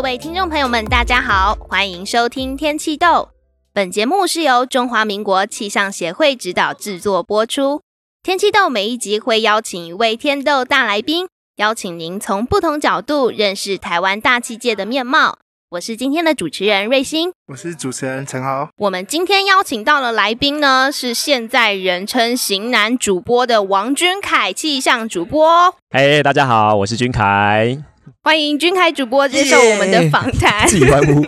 [0.00, 3.28] 各位听众朋友们，大家好，欢迎收听天气豆。
[3.74, 7.82] 本节目是由中华民国气象协会指导制作播出。
[8.22, 15.36] 天气豆每一集会邀请一位天豆大来宾，邀请您从不同角度认识台湾大气界的面貌。
[15.72, 18.70] 我是今天的主持人瑞欣，我是主持人陈豪。
[18.78, 25.74] 我们今天邀请到的来宾呢，是现在人称型男主播的王君凯气象主播。
[25.90, 27.84] 嘿，hey, 大家好，我是君凯，
[28.22, 30.68] 欢迎君凯主播接受我们的访谈。
[30.68, 31.24] 自己欢呼。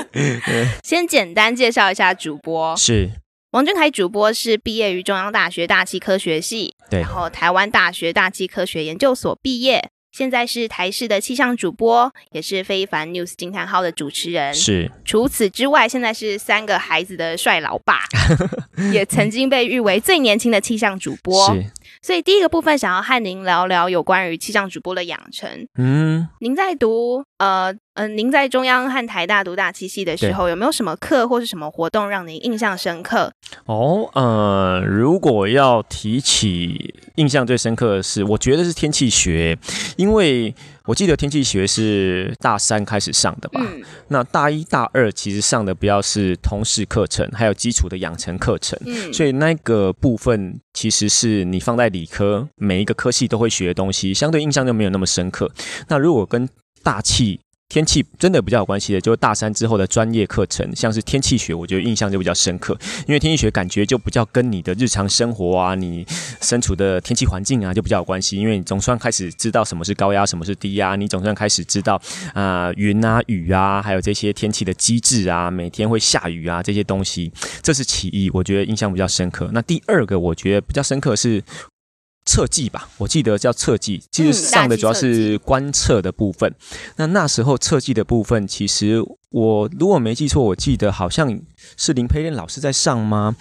[0.82, 3.10] 先简单介绍一下主播，是
[3.50, 9.90] 王君凯主播是毕业于中央大学大气科学系，对，然后台湾大学大气科学研究所毕业。
[10.12, 14.54] 现在是台视的气象主播，也是非凡 News 惊叹号的主持人。
[14.54, 14.90] 是。
[15.04, 18.04] 除此之外，现在是三个孩子的帅老爸，
[18.92, 21.52] 也曾经被誉为最年轻的气象主播。
[21.52, 21.64] 是。
[22.04, 25.66] 所以第一个部分想要和您聊聊有关于气象主播的养成。
[25.78, 26.28] 嗯。
[26.38, 33.32] 您在读呃呃，您在中央和台大读大气系的时候，有没有什么课或是什么活动让您印象深刻？
[33.66, 39.56] 哦，呃，如果要提起印象最深刻的是，我觉得是天气学，
[39.96, 40.52] 因为
[40.86, 43.60] 我记得天气学是大三开始上的吧。
[43.64, 43.80] 嗯。
[44.08, 48.76] 那大一大二其实上的比较是通识课程，还有基础的养成课程。
[48.84, 49.12] 嗯。
[49.12, 55.48] 所以那个部分其实是你放在理科每一个科系都会学的东西，相对印象就没有那么深刻。
[55.86, 56.48] 那如果跟
[56.82, 66.06] 大气天气真的比较有关系的，就是大三之后的专业课程，像是天气学，我觉得印象就比较深刻，因为天气学感觉就比较跟你的日常生活啊，你
[66.40, 72.00] 身处的天气环境啊，就比较有关系，因为你总算开始知道什么是高压，什么是低压，你总算开始知道
[72.32, 79.50] 啊、云啊雨啊，还有这些天气的机制啊，每天会下雨啊这些东西，这是其一，我觉得印象比较深刻。
[79.52, 81.42] 那第二个，我觉得比较深刻是。
[82.26, 86.50] 测计吧，我记得叫测计，其实上的主要是观测的部分。
[86.50, 86.56] 嗯、
[86.96, 89.02] 那那时候测计的部分，其实
[89.34, 91.40] 我如果没记错，我记得好像
[91.76, 93.34] 是林培练老师在上吗？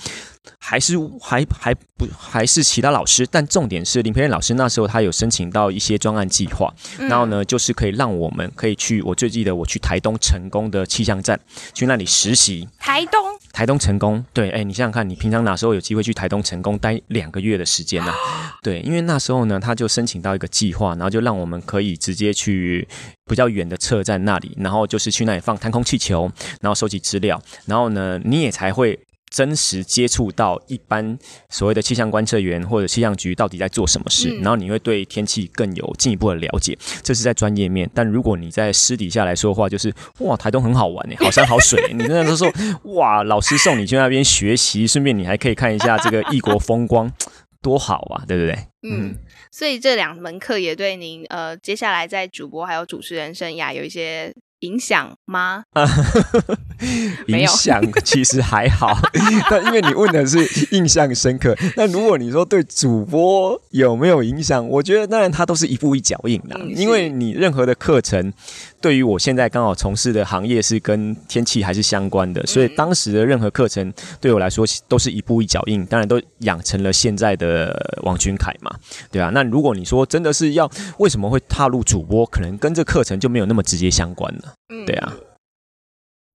[0.58, 3.28] 还是还还不还是其他老师？
[3.30, 9.04] 但重点是林培练老师那时候他有申请到一些专案计划，嗯、然后呢，就是可以让我们可以去。
[9.04, 11.40] 我最记得我去台东成功的气象站
[11.76, 12.68] 去那里实习。
[12.80, 13.22] 台东。
[13.54, 18.12] 台东成功，对，哎，你想想看，你平常哪时候有机会去台东成功待两个月的时间呢？
[18.64, 22.88] 对，因为那时候呢，他就申请到一个计划，然后就让我们可以直接去
[23.26, 29.00] 比较远的测站那里，然后就是去那里放探空气球，然后收集资料，然后呢，你也才会。
[29.36, 31.18] 真实接触到一般
[31.50, 36.78] 所谓的气象观测员或者气象局到底在做什么事，嗯、然后你会对天气更有进一步的了解。
[37.02, 41.82] 这是在专业面，但如果你在私底下来说的话，就是哇，台东很好玩诶，好山好水。
[41.94, 42.48] 你真的都说
[42.94, 47.12] 哇，老师送你去那边学习，顺便你还可以看一下这个异国风光，
[47.60, 48.54] 多好啊，对不对？
[48.84, 49.16] 嗯，嗯，
[49.54, 54.34] 所以这两门课也对您呃，接下来在主播还有主持人生涯有一些。
[54.64, 55.64] 影响吗？
[57.28, 58.98] 影响其实还好，
[59.50, 60.38] 但因为你问的是
[60.76, 61.56] 印象深刻。
[61.76, 68.34] 那如果你说对主播有没有影响，我觉得当然它都是一步一脚印的，嗯、因为你任何的课程。
[68.82, 77.74] 对于我现在刚好从事的行业是跟天气还是相关的，所以当时的任何课程对我来说都是一步一脚印，当然都养成了现在的
[78.04, 78.70] 王俊凯嘛，
[79.10, 79.32] 对啊。
[79.34, 84.53] 那如果你说真的是要为什么会踏入主播，可能跟这课程就没有那么直接相关了，
[84.86, 85.14] 对啊。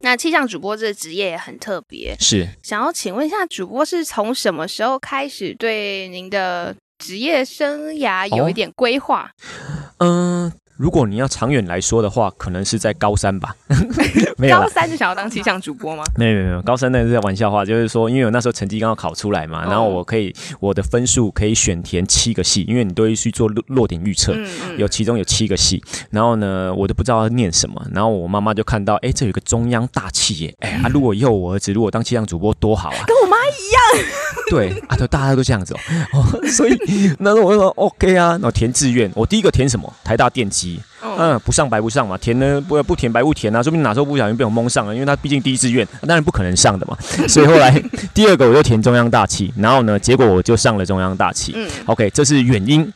[0.01, 9.31] 那气象主播这个职业也很特别，是想要请问一下，主播是从什么时候开始对您的职业生涯有一点规划？
[9.99, 10.53] 嗯、呃。
[10.79, 13.55] 如果你要长远来说的话，可能是在高三吧。
[14.39, 16.05] 没有高三就想要当气象主播吗？
[16.17, 24.37] 没有没有没有，高三那是在玩笑话，就是说，因为我那时候成绩刚好考出来嘛，然后我可以我的分数可以选填七个系，因为你都会去做落落点预测，
[24.77, 34.07] 有其中有七个系，然后呢，我都不知道要念什么，然后我妈妈就看到，哎，这有个中央大气耶，哎啊， 如果以后我儿子如果当气象主播多好啊，跟我妈一样。
[34.51, 35.79] 对啊，都大家都这样子哦，
[36.19, 36.77] 哦所以
[37.19, 39.93] 那时候我就说 OK 啊，然后填志愿，我第一个填什么？
[40.05, 40.81] 台大电机。
[41.17, 46.97] 嗯，不上白不上嘛，填呢不不填白不填啊，说不定哪时候不小心被我蒙上了，因为他毕竟第一志愿，当然不可能上的嘛。
[47.29, 47.71] 所以后来
[48.13, 51.53] 第二个我就填中央大气，然后呢，结果我就上了中央大气。
[51.55, 52.93] 嗯，OK，这是原因。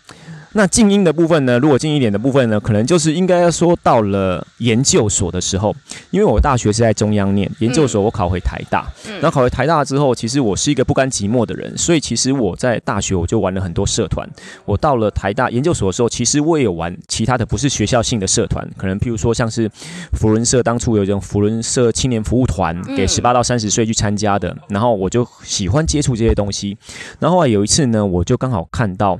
[0.54, 1.58] 那静音的部分呢？
[1.58, 5.74] 如果近一点的部分呢，可能就是应该说到了研究所的时候，
[6.10, 14.28] 因为我大学是在中央念，研究所我考回台大，嗯、然后考回台大之后，其实我是一个不甘寂寞的人，所以其实我在大学我就玩了很多社团。
[14.66, 19.70] 我到了台大研究所的时候，其实我也有玩其他的不是学校性的社团，可能譬如说像是
[20.12, 26.76] 福伦社当初有一种福伦社青年服务团，给十八到三十岁去参加的，然后我就喜欢接触这些东西。
[27.18, 29.18] 然后有一次呢，我就刚好看到。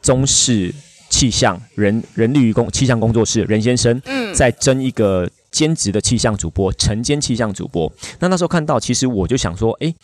[0.00, 0.74] 中式
[1.08, 4.00] 气象人人力与工气象工作室任先生
[4.34, 7.90] 在争一个兼职的气象主播，晨间气象主播。
[8.18, 9.94] 那那时候看到，其实我就想说，哎。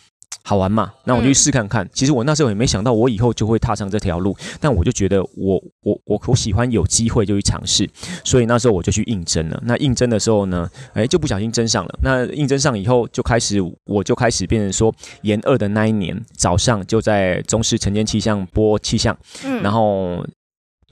[0.47, 0.93] 好玩嘛？
[1.05, 1.87] 那我就去试看看。
[1.87, 4.37] 嗯、其实我那时候也没想到，我以后就会踏上这条路。
[4.61, 7.89] 但我就觉得我，我我我我喜欢有机会就去尝试。
[8.23, 9.59] 所以那时候我就去应征了。
[9.65, 11.99] 那应征的时候呢，哎，就不小心征上了。
[12.03, 20.25] 那应征上以后，就开始我就开始变成说，研二的那一年早上就在中视晨间气象播气象，嗯，然后。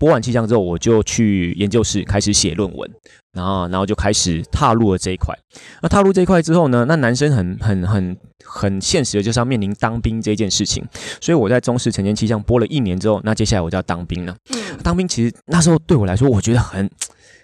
[0.02, 2.90] 播完气象之后，我就去研究室开始写论文，
[3.32, 5.32] 然后，然后就开始踏入了这一块。
[5.80, 10.84] 那踏入这一块之后呢，那男生很、很、很、很现实的就是要面临当兵这件事情。
[11.20, 14.36] 所以我在中视晨间气象播了一年之后，那接下来我就要当兵了。
[14.50, 16.90] 嗯，当兵其实那时候对我来说，我觉得很。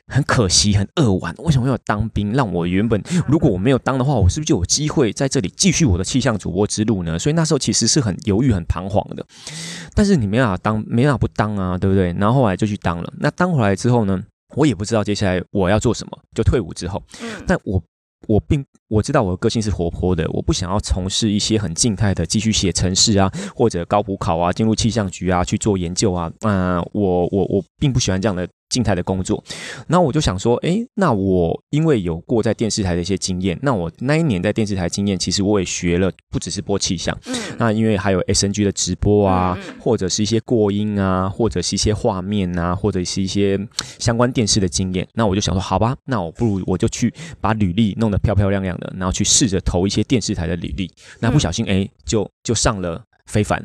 [0.08, 1.34] 很可惜，很扼腕。
[1.38, 2.32] 为什么要当兵？
[2.32, 7.18] 让我原本如果我没有当的话，我是不是就有机会在这里继续我的气象主播之路呢？
[7.18, 9.24] 所以那时候其实是很犹豫、很彷徨的。
[9.94, 12.12] 但是你没办法当，没办法不当啊，对不对？
[12.14, 13.12] 然后后来就去当了。
[13.18, 14.22] 那当回来之后呢，
[14.56, 16.18] 我也不知道接下来我要做什么。
[16.34, 17.02] 就退伍之后，
[17.46, 17.82] 但我
[18.26, 26.32] 我并我知道我的个性是活泼的，我不想要从事一些很静态的，继续写程式啊，或者高普考啊，进入气象局啊去做研究啊。
[26.40, 28.48] 嗯、呃，我我我并不喜欢这样的。
[28.78, 29.42] 静态的工作，
[29.88, 43.58] 那我就想说，诶，那我因为有过在电视台的一些经验，那我那一年在电视台经验，其实我也学了，不只是播气象，嗯，那因为还有 SNG 的直播啊，嗯、或者是一些过音啊，或者是一些画面啊，或者是一些
[43.98, 50.88] 相关电视的经验，那我就想说，好吧，那我不如我就去把履历弄得漂漂亮亮的，然后去试着投一些电视台的履历，
[51.18, 53.60] 那不小心，诶，就就上了非凡。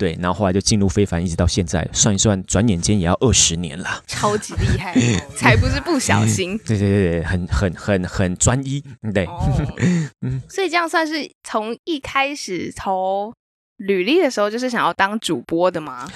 [0.00, 4.94] 对，然后后来就进入非凡，一直到现在，算一算，转眼间也要二十年了，超级厉害，
[5.36, 6.56] 才不是不小心。
[6.64, 8.82] 对对对对，很很很很专一，
[9.12, 9.28] 对。
[10.24, 13.30] 嗯，所以这样算是从一开始投
[13.76, 16.08] 履历的时候，就是想要当主播的吗？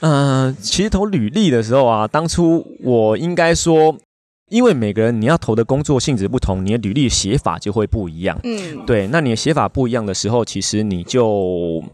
[0.00, 3.94] 嗯、呃，其实投履历的时候啊，当初我应该说，
[4.48, 8.40] 因为每个人你要投的工作性质不同，你的履历写法就会不一样。
[8.44, 11.84] 嗯，对，那你的写法不一样的时候，其实你就。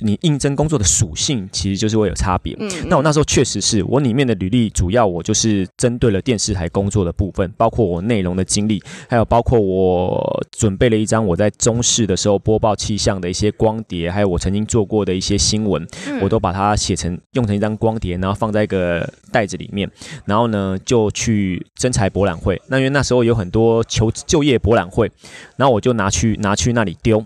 [0.00, 2.56] 你应征工作的属性其实就是会有差别。
[2.58, 15.86] 嗯，那我那时候确实是我里面的履历，主要我就是针对了电视台工作的部分，包括我内容的经历，还有包括我准备了一张我在中视的时候播报气象的一些光碟，还有我曾经做过的一些新闻，
[16.22, 19.90] 我都把它写成用成一张光碟，然后放在一个袋子里面，
[20.24, 22.60] 然后呢就去征才博览会。
[22.68, 25.10] 那因为那时候有很多求就业博览会，
[25.56, 27.24] 然后我就拿去拿去那里丢。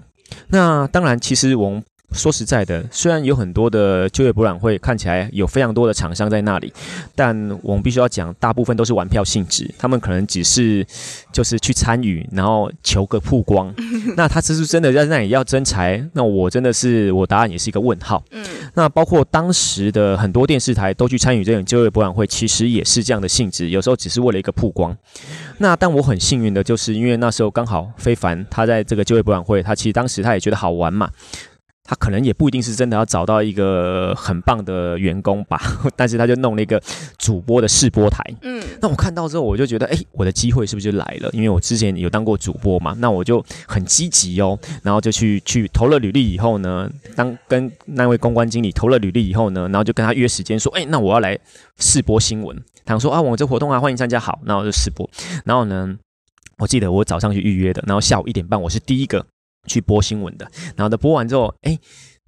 [0.48, 1.84] 那当然，其实我们。
[2.12, 6.72] 说实在的，虽然有很多的就业博览会，看起来有非常多的厂商在那里，
[7.14, 9.68] 但我们必须要讲，大部分都是玩票性质。
[9.76, 10.86] 他们可能只是
[11.32, 13.74] 就是去参与，然后求个曝光。
[14.16, 16.02] 那他这是真的在那里要真才？
[16.12, 18.22] 那我真的是我答案也是一个问号。
[18.30, 18.44] 嗯，
[18.74, 24.96] 那包括当时的很多电视台都去参与这种就业博览会，其实也是这样的性质，有时候只是为了一个曝光。
[25.58, 31.10] 那但我很幸运的就是，因为那时候刚好非凡他在这个就业博览会，他其实当时他也觉得好玩嘛。
[31.86, 35.60] 他可能也不一定是真的要找到一个很棒的员工吧，
[35.94, 36.82] 但是他就弄了一个
[37.16, 38.22] 主播的试播台。
[38.42, 41.30] 嗯，那我看到之后，我就觉得，哎，我的机会是不是就来了？
[41.32, 51.38] 因为我之前有当过主播嘛，那我就很积极哦，然后就去去投了履历以后呢，当跟那位公关经理投了履历以后呢，然后就跟他约时间说，哎，那我要来
[51.78, 52.60] 试播新闻。
[52.84, 55.08] 他说啊，我们这活动啊，欢迎参加，好，那我就试播。
[55.44, 55.96] 然后呢，
[56.58, 59.26] 我记得我早上去预约的，然后下午一点半我是第一个。
[59.66, 61.78] 去播新闻的，然后他播完之后，哎，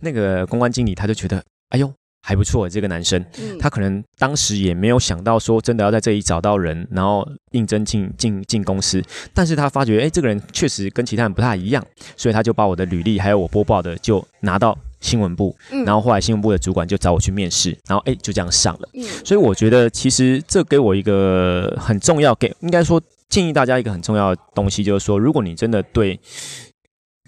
[0.00, 3.24] 那个公关经理他就觉得，哎呦，还不错，这个男生，
[3.58, 9.02] 他可能当时也没有想到说真的要在这里找到人，然后应征进进进公司，
[9.32, 11.84] 但是他发觉，哎，这个人确实跟其他人不太一样，
[12.16, 18.88] 所以他就把我的履历还有我播报的就拿到新闻部，然后后来新闻部的主管就找我去面试，然后哎就这样上了，
[19.24, 26.18] 所以我觉得其实这给我一个很重要，给应该说建议大家一个很重要的东西，就是说如果你真的对。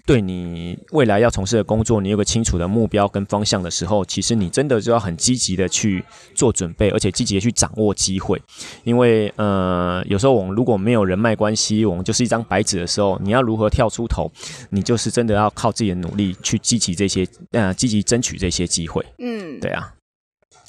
[0.05, 6.03] 对你未来要从事的工作，你有个清楚的目标跟方向的时候，其实你真的就要很积极的去
[6.33, 8.41] 做准备，而且积极的去掌握机会。
[8.83, 14.31] 因为呃，有时候我们如果没有人脉关系，我们就是一张白纸的时候，你要如何跳出头，
[14.69, 19.05] 你就是真的要靠自己的努力去积极这些呃，积极争取这些机会。
[19.19, 19.93] 嗯，对啊。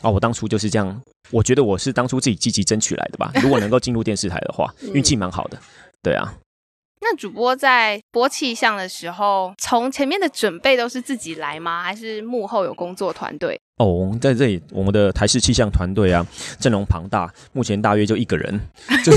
[0.02, 3.30] 哦，我当初就是这样，我觉得我是当初自己积极争取来的吧。
[3.42, 5.58] 如果能够进入电视台的话， 运气蛮好的。
[6.02, 6.34] 对啊。
[7.04, 11.82] 那主播在播气象的时候，从前面的准备都是自己来吗？
[11.82, 13.60] 还是幕后有工作团队？
[13.78, 16.24] 哦，我们在这里，我们的台式气象团队啊，
[16.60, 18.60] 阵容庞大，目前大约就一个人。
[19.04, 19.12] 就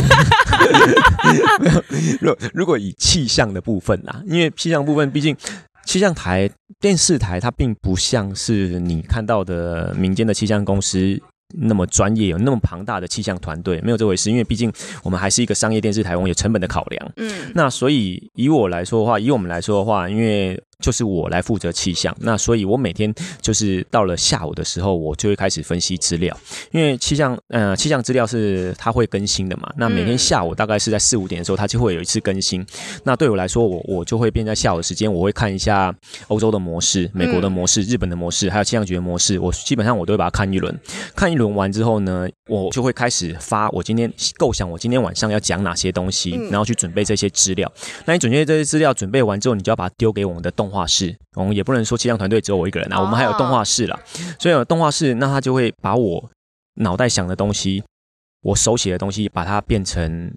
[2.19, 5.37] 如如果以气象的部分啊，因为气象部分，毕竟
[5.85, 6.49] 气象台
[6.79, 11.21] 电视台它并不像是你看到的民间的气象公司。
[11.57, 14.29] 那么专业，有那么庞大的气象团队，没有这回事。
[14.29, 14.71] 因为毕竟
[15.03, 17.11] 我们还是一个商业电视台，我们有成本的考量。
[17.17, 20.61] 嗯，那所以以我来说的话，以我们来说的话，因为。
[20.79, 26.35] 就是我来负责气象，那所以我每天就是到了下午的时候，我就会开始分析资料，
[26.71, 32.65] 因为气象呃气象资料是它会更新的嘛，那每天下午大概是在四五点的时候，它就会有一次更新。
[33.03, 35.93] 那对我来说，我我就会变在下午的时间，我会看一下
[36.27, 40.77] 欧洲的模式、美国的模式、日本的模式，还有气象局的模式，我基本上我都会把它看一轮。
[41.15, 47.71] 看一轮完之后呢，我就会开始发我今天构想，我今天晚上要讲哪些东西，然后去准备这些资料。
[48.05, 53.99] 那你准备这些资料准备完之后，你就要把它丢给我们的动画室，我们也不能说气象团队只有我一个人啊，我们还有动画室啦。
[54.39, 56.31] 所以有动画室，那他就会把我
[56.77, 57.83] 脑袋想的东西，
[58.41, 60.33] 我手写的东西，把它变成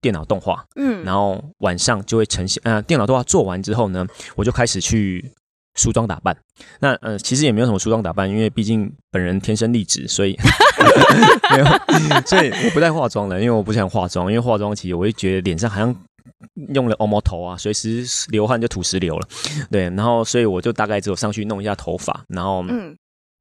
[0.00, 2.60] 电脑动画，嗯，然后晚上就会呈现。
[2.64, 5.32] 呃，电脑动画做完之后呢，我就开始去
[5.76, 6.36] 梳妆打扮。
[6.80, 10.36] 那呃，其实也没有什么梳妆打扮，因为毕竟本人天生丽质，所以
[11.52, 11.64] 没有，
[12.26, 15.94] 所以我不太化妆了，因为我不想化妆，因为化妆其实我会觉得脸上好像。
[16.74, 19.28] 用了按摩头啊，随时流汗就土石流了，
[19.70, 22.64] 对，然后所以我就大概只有上去弄一下头发，然后。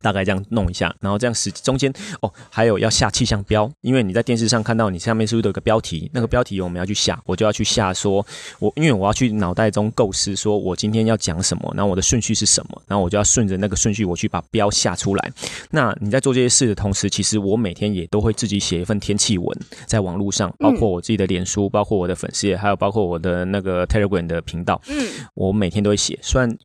[0.01, 1.91] 大概这样弄一下，然后这样时中间
[2.21, 6.09] 哦，还有要下气象标，因为你在电视上看到你下面是不是都有个标题？
[6.13, 8.25] 那个标题我们要去下，我就要去下说，
[8.59, 15.31] 我因为我要去脑袋中构思，说我今天要讲什么，然后我的顺序是什么，然后我就要顺着那个顺序我去把标下出来。
[15.69, 26.57] 那你在做这些事的同时，其实我每天也都会自己写一份天气文在网络上，包括我自己的脸书，包括我的粉丝页，还有包括我的那个 Telegram 的频道，嗯，我每天都会写，虽然。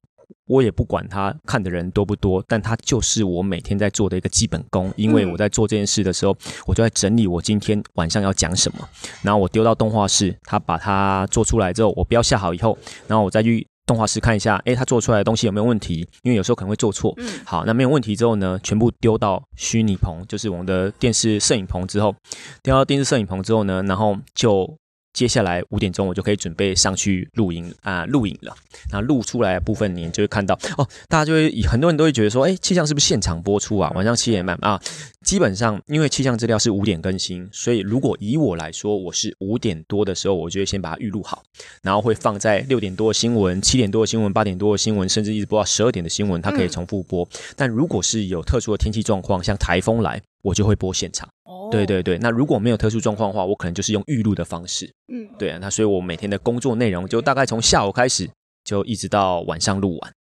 [0.47, 4.93] 我也不管他看的人多不多，但他就是我每天在做的一个基本功。
[4.97, 8.88] 因为我在做这件事的时候，我就在整理我今天晚上要讲什么，
[9.23, 12.76] 然后我丢到动画室，他把它做出来之后，我标下好以后，
[13.07, 16.07] 然后我再去动画室看一下，诶，他做出来的东西有没有问题？
[16.23, 17.14] 因为有时候可能会做错。
[17.45, 22.14] 好，那没有问题之后呢，全部丢到虚拟棚，就是我们的电视摄影棚之后，
[22.62, 24.78] 丢到电视摄影棚之后呢，然后就。
[25.14, 28.54] 接下来五点钟我就可以准备上去录音啊，录影了。
[28.90, 33.90] 然后录出来的部分，你就会看到哦，大家就会很多人都会觉得说，哎，气象是不是现场播出啊？
[33.94, 34.78] 晚上七点半啊？
[35.25, 41.42] 基本上，因为气象资料是五点更新，所以如果以我来说，我是五点多的时候，我就会先把它预录好，
[41.83, 47.26] 然后会放在六点多的新闻、七点多的新闻、八点多的新闻，甚至一直播到十二点的新闻，它可以重复播。
[47.56, 51.28] 但如果是有特殊的天气状况，像台风来，我就会播现场。
[51.70, 54.90] 对对对，那如果没有特殊状况的话，我可能就是用预录的方式。
[55.12, 58.30] 嗯，对啊，那所以我每天的工作内容就大概从下午开始，
[58.64, 60.12] 就一直到晚上录完。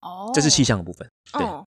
[0.00, 1.06] 哦，这是气象的部分。
[1.32, 1.66] 对，哦、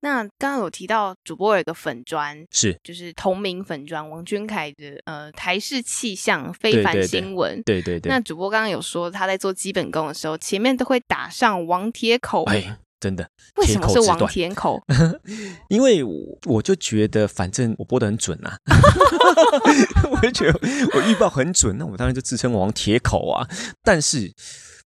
[0.00, 7.62] 那刚刚有提到主播有一个粉砖，是就是同名粉砖王君凯的呃台式气象非凡新闻。
[7.62, 7.82] 对对对。
[7.82, 12.44] 对对对，那主播刚刚有说他在做基本功的时候，前面都会打上王铁口。
[12.44, 13.26] 哎真的，
[13.56, 14.78] 为什么是王铁口？
[15.70, 16.12] 因为我
[16.44, 18.58] 我就觉得，反正我播的很准啊，
[20.12, 20.60] 我就觉得
[20.92, 23.48] 我预报很准，那我当然就自称王铁口啊。
[23.82, 24.30] 但是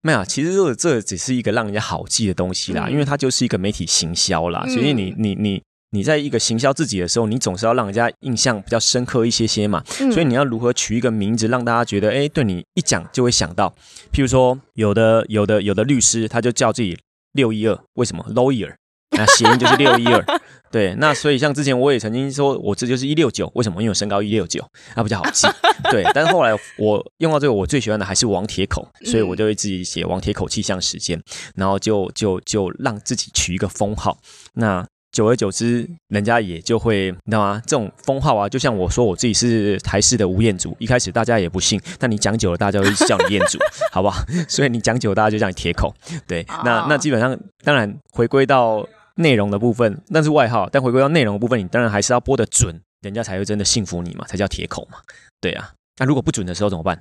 [0.00, 4.64] 没有，其实这这只是一个让人家好记的东西啦，嗯、因为它就是一个媒体行销啦。
[4.68, 9.82] 所以你你你你在一个行销自己的时候，你总是要让人家印象比较深刻一些些嘛。
[10.00, 13.74] 嗯、所以你要如何取一个名字，让大家觉得，哎，对你一讲就会想到。
[14.12, 16.96] 譬如说，有的有的有的律师，他就叫自己。
[17.34, 18.74] 六一二，为什么 lawyer？
[19.10, 20.24] 那谐音就是六一二。
[20.72, 23.80] 对，那所以像之前我也曾经说，我这就是一六九，为什么？
[23.80, 25.46] 因为我身高一六九，那比较好记。
[25.88, 31.22] 对，但是后来我用到这个，我最喜欢的还是王铁口，所以我就会自己写王铁口气象时间，
[31.54, 34.18] 然后就就就让自己取一个封号。
[34.54, 34.84] 那
[35.14, 37.62] 久而久之，人家也就会，你知道吗？
[37.64, 43.56] 这种封号啊，就像我说我自己是台式的吴彦祖，一开始大家也不信，但你讲久了，大家会叫你彦祖，
[43.92, 44.20] 好不好？
[44.48, 45.94] 所以你讲久了，大家就叫你铁口。
[46.26, 54.98] 对，那那基本上，当然回归到内容的部分，那是外号，但回归到内容的部分，你当然还是要播的准，人家才会真的信服你嘛，才叫铁口嘛。
[55.40, 57.00] 对啊，那如果不准的时候怎么办？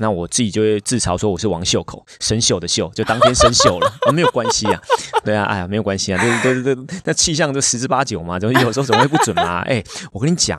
[0.00, 4.80] 那我自己就会自嘲说我是王秀口，生锈的锈，就当天生锈了啊，没有关系啊，
[5.22, 9.60] 对啊，哎呀，没有关系啊，对对对对，那气象就十之八九嘛，就有时候怎么会不准嘛？
[9.68, 10.58] 哎，我跟你讲。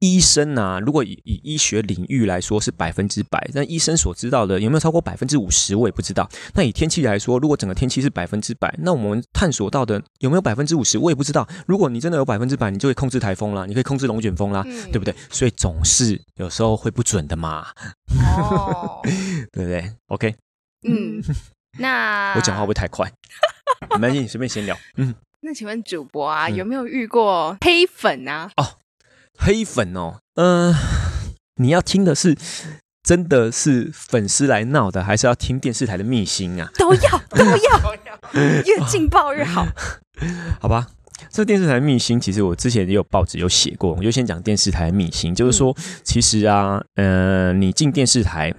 [0.00, 6.26] 医生啊，如果以以医学领域来说是百分之百，但医生所知道的有没有超过百分之五十，我也不知道。
[6.54, 11.46] 那以天气来说，如果整个天气是百分之百，那我们探索到的有没有百分之五十，我也不知道。
[11.66, 15.14] 如果你真的有百分之百，你就可以控制台风啦，你可以控制龙卷风啦，嗯、对不对？
[15.28, 17.66] 所以总是有时候会不准的嘛，
[18.38, 19.02] 哦、
[19.52, 20.34] 对不对？OK，
[20.88, 21.22] 嗯，
[21.78, 23.12] 那我讲话会不会太快？
[24.00, 24.74] 没关系，你随便闲聊。
[24.96, 28.50] 嗯，那请问主播啊，有没有遇过黑粉啊？
[28.56, 28.79] 哦。
[29.40, 30.78] 黑粉哦，嗯、呃，
[31.56, 32.36] 你要听的是
[33.02, 36.70] 真的是粉丝来闹的，还是要听电视台的秘辛啊？
[36.76, 37.94] 都要，都要，
[38.34, 39.66] 越劲爆越好。
[40.60, 40.86] 好吧，
[41.30, 48.54] 这电视台秘辛，其实我之前也有报纸有写过，我就先讲电视台秘辛，就是说，其实啊，呃，你进电视台。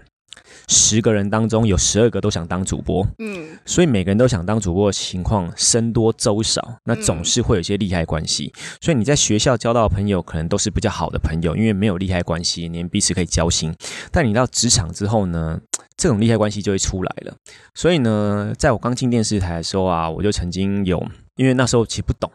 [0.71, 8.53] 十个人当中有十二个都想当主播，嗯，所以每个人都想当主播的情况僧多粥少，那总是会有一些利害关系。
[8.79, 13.75] 所以你在学校交到的朋友可能都是比较好的朋友，因为没有利害关系，你们彼此可以交心。
[14.13, 15.59] 但你到职场之后呢，
[15.97, 17.35] 这种利害关系就会出来了。
[17.75, 22.31] 所以呢，在我刚进电视台的时候啊，我就曾经有，因为那时候其实不懂。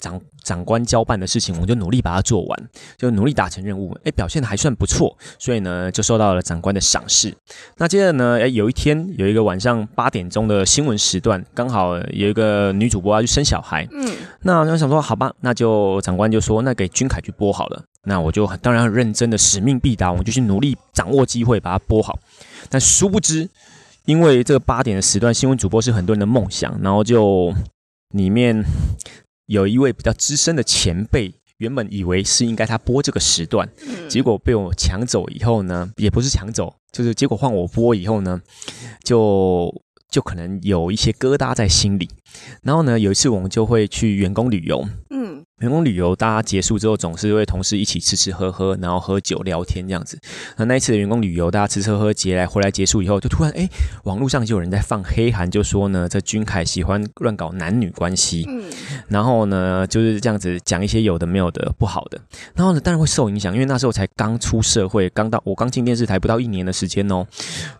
[0.00, 3.96] 长长官交办的事情，我就努力把它做完，就努力达成任务。
[4.04, 7.34] 哎，表现的还算不错，所以呢，就受到了长官的赏识。
[7.76, 13.88] 那接着呢，哎，有一天有一个晚上八点钟的新闻时段，刚好有一个女主播要去生小孩。
[13.90, 14.08] 嗯，
[14.42, 17.82] 那我想说，好吧，那就长官就说，那给君凯去播好了。
[18.04, 22.16] 那我就当然很认真的使命必达，我就去努力掌握机会把它播好。
[22.70, 23.48] 但殊不知，
[24.04, 27.52] 因为这个八点的时段，新闻主播是很多人的梦想，然后就
[28.10, 28.64] 里面。
[29.48, 33.66] 有一位比较资深的前辈，原本以为是应该他播这个时段，
[34.06, 38.38] 结果被我抢走以后呢，也不是抢走，就是结果换我播以后呢，
[39.02, 39.74] 就
[40.10, 42.10] 就可能有一些疙瘩在心里。
[42.62, 45.44] 然后呢，有一次我们就会去员工旅游，嗯。
[45.58, 50.16] 员工旅游，大家结束之后总是会同事一起吃吃喝喝，然后喝酒聊天这样子。
[50.56, 53.68] 那那一次的员工旅游，大家吃吃喝喝结来回来结束以后，就突然哎，
[54.04, 58.62] 网络上就有人在放黑函，就说呢，这君凯喜欢乱搞男女关系，嗯，
[59.08, 62.20] 然后呢就是这样子讲一些有的没有的不好的，
[62.54, 67.26] 然后呢当然会受影响，因为那时候才刚出社会，刚到我刚进电视台不到一年的时间哦，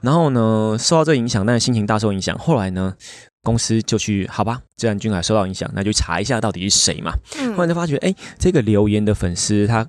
[0.01, 2.37] 然后呢受到这个影响，但是心情大受影响。
[2.37, 2.97] 后来呢？
[3.43, 7.13] 公司就去，好吧，既然君海受到影响，那就查一下到底是谁嘛。
[7.39, 9.87] 嗯、后来就发觉，哎，这个留言的粉丝，他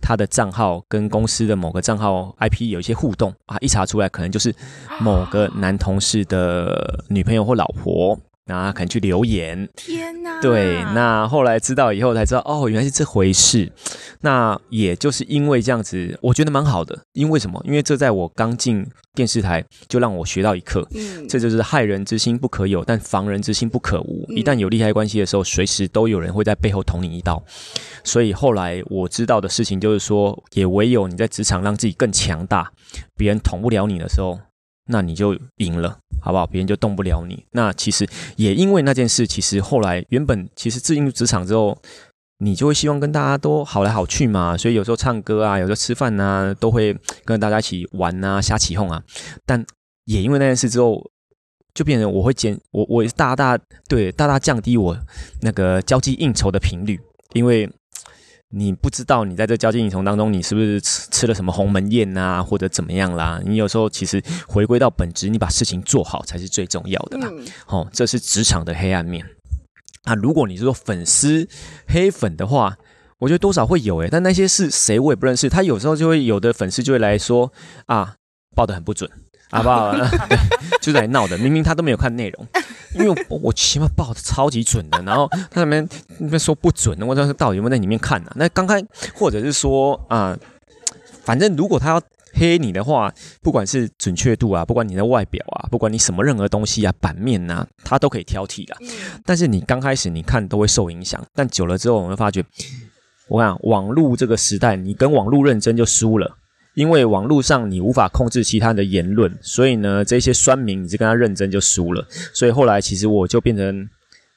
[0.00, 4.54] 他的账号跟公司的某个账号 IP 有一些互动啊，一查出来，可能就是
[5.00, 8.18] 某个男同事的女朋友或老婆。
[8.46, 10.40] 然后可能去留言，天哪！
[10.40, 13.70] 对，那后来知道以后才知道，哦，原来是这回事。
[14.20, 16.96] 那也就是因为这样子，我觉得蛮好的。
[17.12, 17.60] 因为什么？
[17.66, 24.24] 因为这在我刚进电视台就让我学到一课，嗯，这就是害人之心不可有，但防人之心不可无。
[24.28, 27.42] 一旦有利害关系的时候，随时都有人会在背后捅你一刀。
[28.04, 32.70] 所以后来我知道的事情就是说，也唯有你在职场让自己更强大，
[33.16, 34.38] 别人捅不了你的时候。
[34.86, 36.46] 那你就赢了，好不好？
[36.46, 37.44] 别人就动不了你。
[37.52, 41.76] 那其实也因为那件事，其实后来原本其实自进入职场之后，
[42.38, 44.56] 你就会希望跟大家都好来好去嘛。
[44.56, 49.02] 所以有时候唱歌啊，有时候吃饭啊，都会跟大家一起玩啊，瞎起哄啊。
[49.44, 49.64] 但
[50.04, 51.10] 也因为那件事之后，
[51.74, 54.96] 就变成我会减我我大大对大大降低我
[55.42, 57.00] 那个交际应酬的频率，
[57.34, 57.70] 因为。
[58.50, 63.40] 你不知道你在这交际应酬当中，你是不是吃吃了什么鸿门宴啊，或者怎么样啦？
[63.44, 67.28] 你有时候其实回归到本质，你把事情做好才是最重要的啦。
[67.66, 69.26] 哦，这是职场的黑暗面。
[70.04, 71.48] 啊，如果你是说粉丝
[71.88, 72.76] 黑粉的话，
[73.18, 75.48] 我觉得多少会有诶，但那些是谁我也不认识。
[75.48, 77.52] 他有时候就会有的粉丝就会来说
[77.86, 78.14] 啊，
[78.54, 79.10] 报的很不准。
[79.50, 79.92] 好不好？
[80.28, 80.38] 对，
[80.80, 81.38] 就是来闹的。
[81.38, 82.46] 明明他都没有看内容，
[82.94, 85.00] 因为我起码报的超级准的。
[85.02, 88.34] 然后他那边那边说不准的，我说到底有没有在里面看呢、啊？
[88.36, 88.82] 那刚开
[89.14, 90.38] 或者是说啊、呃，
[91.24, 92.02] 反正如果他要
[92.34, 98.76] 黑你的话，不管是准确度啊，不管你的外表啊，不管你什么任何东西啊，版面呐、啊，他都可以挑剔的。
[99.24, 102.44] 但是你刚开始你看都会受影响，但久了之后，我会发觉，
[103.28, 106.36] 我讲网络这个时代，你跟网络认真就输了。
[106.76, 112.06] 因为网络上你无法控制其他人的言论，所以呢，这些酸民你就跟他认真就输了。
[112.34, 113.88] 所以后来其实我就变成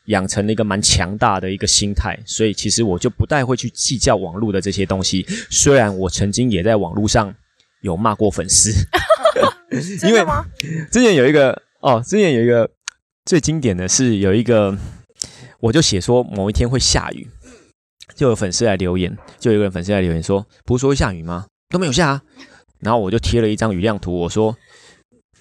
[0.05, 5.25] 养成了一个蛮强大的一个心态，所以其实我就不太会去计较网络的这些东西。
[5.49, 7.35] 虽然我曾经也在网络上
[7.81, 8.71] 有骂过粉丝，
[10.07, 10.25] 因为
[10.89, 12.71] 之前有一个哦，之前有一个
[13.25, 14.77] 最经典的是有一个，
[15.59, 17.27] 我就写说某一天会下雨，
[18.15, 21.47] 就有粉丝来留言，就有一个人粉丝来留言说，不是说会下雨吗？
[21.69, 22.21] 都没有下啊，
[22.79, 24.57] 然后我就贴了一张雨量图，我说：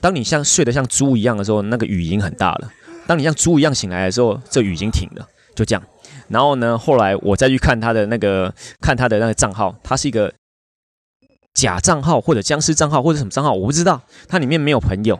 [0.00, 2.68] 当你像睡得像猪一样的时候，那个雨已经很大了；
[3.06, 5.26] 当你像猪一样醒来的时候，这雨已经停了。
[5.54, 5.82] 就这样。
[6.28, 10.32] 然后呢，后来我再去看他的那个，看他的那个账号，他是一个。
[11.54, 14.00] 假账号或者僵尸账号或者什么账号，我不知道。
[14.28, 15.18] 他里面没有朋友，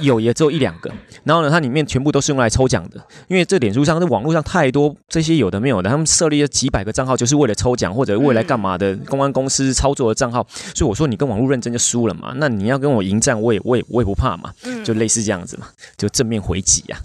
[0.00, 0.90] 有也只有一两个。
[1.24, 10.46] 然后呢，它里面全部都是用来抽奖的，因为这脸书上、这网络上太多这些有的没有的，他们设立了几百个账号，就是为了抽奖或者未来干嘛的公关公司操作的账号。
[10.74, 14.52] 所以我说你跟网络认真就输了嘛，那你要跟我迎战，我也我也我也不怕嘛，
[14.84, 16.98] 就类似这样子嘛，就正面回击呀，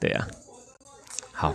[0.00, 0.26] 对呀。
[1.40, 1.54] 好，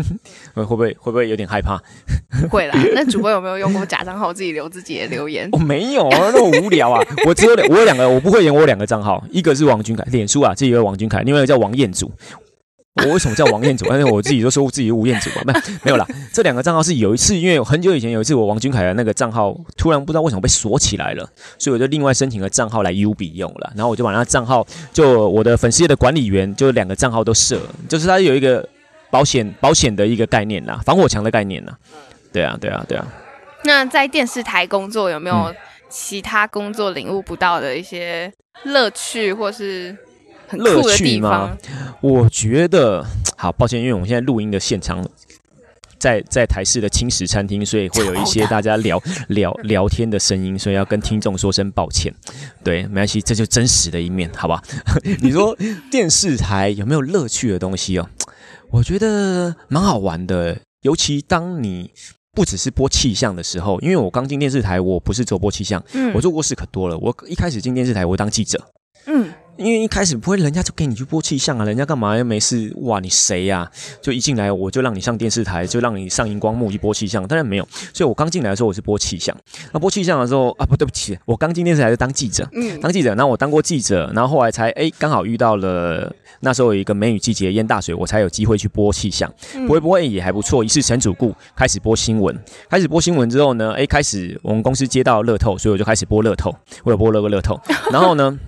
[0.56, 1.78] 会不会会不会有点害怕？
[2.48, 2.74] 会啦。
[2.94, 5.46] 那主播有没有用过假账号自己留自己的留言？
[5.52, 7.04] 我、哦、没有啊，那么无聊啊。
[7.28, 8.54] 我只有两，我有两个，我不会演。
[8.54, 12.10] 我有两个账号，一个是王俊凯，脸书啊，这一个王俊凯，另外一个叫王彦祖。
[13.04, 13.84] 我为什么叫王彦祖？
[13.84, 15.52] 因为我自己都说我自己是吴彦祖嘛，没
[15.84, 16.06] 没有啦。
[16.32, 23.70] 这两个账号是有一次，因为很久以前有一次，我王俊凯的那个账号突然不知道为什么被锁起来了，所以我就另外申请了账号来 U B 用了。
[23.76, 28.66] 然后我就把那账号，就我的粉丝页的管理员，就两个账号都设，就是他有一个
[29.10, 31.76] 保险保险的一个概念啦，防火墙的概念啦。
[32.32, 33.06] 对啊，对啊，对啊。
[33.64, 35.54] 那在电视台工作有没有
[35.88, 38.32] 其他工作领悟不到的一些
[38.64, 39.96] 乐趣，或是
[40.46, 40.60] 很？
[40.60, 41.56] 乐趣吗？
[42.00, 43.04] 我觉得
[43.36, 45.04] 好抱歉，因为我们现在录音的现场
[45.98, 52.14] 在在台式的轻食餐厅，所以会有一些大家聊聊聊天的声音，所以要跟听众说声抱歉。
[52.62, 54.62] 对，没关系，这就真实的一面，好吧？
[55.20, 55.56] 你说
[55.90, 58.08] 电视台有没有乐趣的东西哦？
[58.70, 61.90] 我觉得蛮好玩的，尤其当你
[62.32, 66.96] 不只是播气象的时候，因为我刚进电视台，我不是做播气象，嗯，我做过事可多了。
[66.98, 68.62] 我一开始进电视台，我当记者，
[69.06, 69.32] 嗯。
[69.58, 72.72] 因为一开始不会，人家就给你去播气象啊，人家干嘛又没事？
[72.82, 73.72] 哇，你谁呀、啊？
[74.00, 77.26] 就一进来我就让你上电视台，就让你上荧光幕去播气象。
[77.26, 79.36] 当然没有，所以我刚进来的时候我是播气象。
[79.72, 83.08] 那播气象的时候啊，不对不起，我刚进电视台是当记者，嗯，当记者。
[83.16, 89.28] 然后我当过记者，然后后来才哎刚好遇到了那时候有一个梅雨季节淹大水，我才有机会去播气象。
[89.66, 92.38] 播一播也还不错，一试成主顾，开始播新闻。
[92.70, 97.60] 开始播新闻之后呢，哎开始我们公司接到乐透，所以我就开始播乐透，我有播了个乐透。
[97.90, 98.38] 然后呢？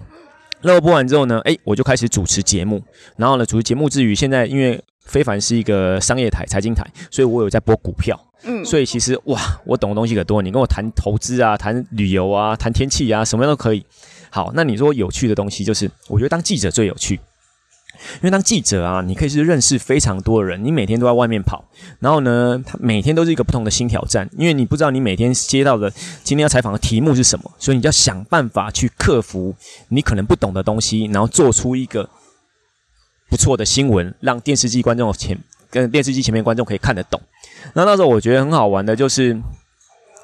[0.63, 2.83] 乐透播完之后呢，哎，我就开始主持节目。
[3.17, 8.19] 然后呢，主持节目之余，现在因为非凡是一个商业台、财经台，所以我有在播股票。
[8.43, 10.41] 嗯，所以其实哇，我懂的东西可多。
[10.41, 13.85] 你跟我谈投资啊，谈旅游啊，谈天气啊，什么样都可以。
[14.31, 17.19] 好，那你说有趣的东西，就是我觉得当记者最有趣。
[18.17, 21.65] 因为当记者啊，你可以是认识非常多的人，你每天都在外面跑，
[21.99, 25.91] 然后呢，他每天都是一个不同的新挑战，因为你不知道你每天接到的
[26.23, 29.55] 今天要采访的题目是什么，所以你就要想办法去克服
[29.89, 32.09] 你可能不懂的东西，然后做出一个
[33.29, 35.39] 不错的新闻，让电视机观众前
[35.71, 37.21] 跟电视机前面观众可以看得懂。
[37.75, 39.41] 那那时候我觉得很好玩的就是，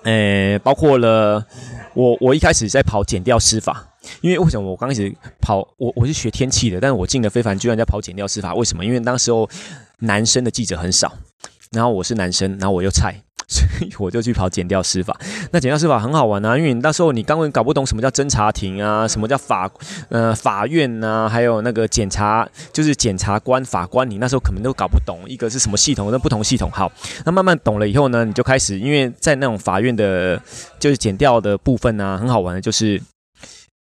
[0.03, 1.47] 呃，包括了
[1.95, 3.89] 我我一开始在跑检调司法。
[4.21, 8.85] 因为为什么我刚开始跑，我我是学天气的，但是我进了非凡居然在跑检调司法，为什么？
[8.85, 9.49] 因为当时候
[10.01, 11.13] 男生的记者很少，
[11.73, 13.15] 然后我是男生，然后我又菜，
[13.49, 15.17] 所以我就去跑剪掉司法。
[15.53, 19.71] 那剪掉司法很好玩啊，因为你那时候你刚刚搞不懂什么叫侦查庭啊，什么叫法
[20.09, 26.71] 呃法院呐、啊，还有那个检察就是检察官法官，你那时候可能都搞不懂一个是什么系统，那不同系统。
[26.71, 26.91] 好，
[27.25, 30.41] 那慢慢懂了以后呢，你就开始，因为在那种法院的，
[30.79, 33.01] 就是剪掉的部分、啊，很好玩的就是。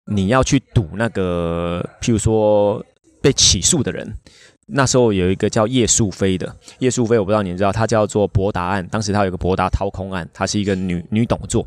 [0.07, 2.85] 你要去赌那个，譬如说
[3.21, 4.13] 被起诉的人，
[4.67, 11.67] 那时候有一个叫叶素飞的，叶素飞我不知道你们知道，他叫做博达案，当时他有一个博达掏空案，她是一个女女董座，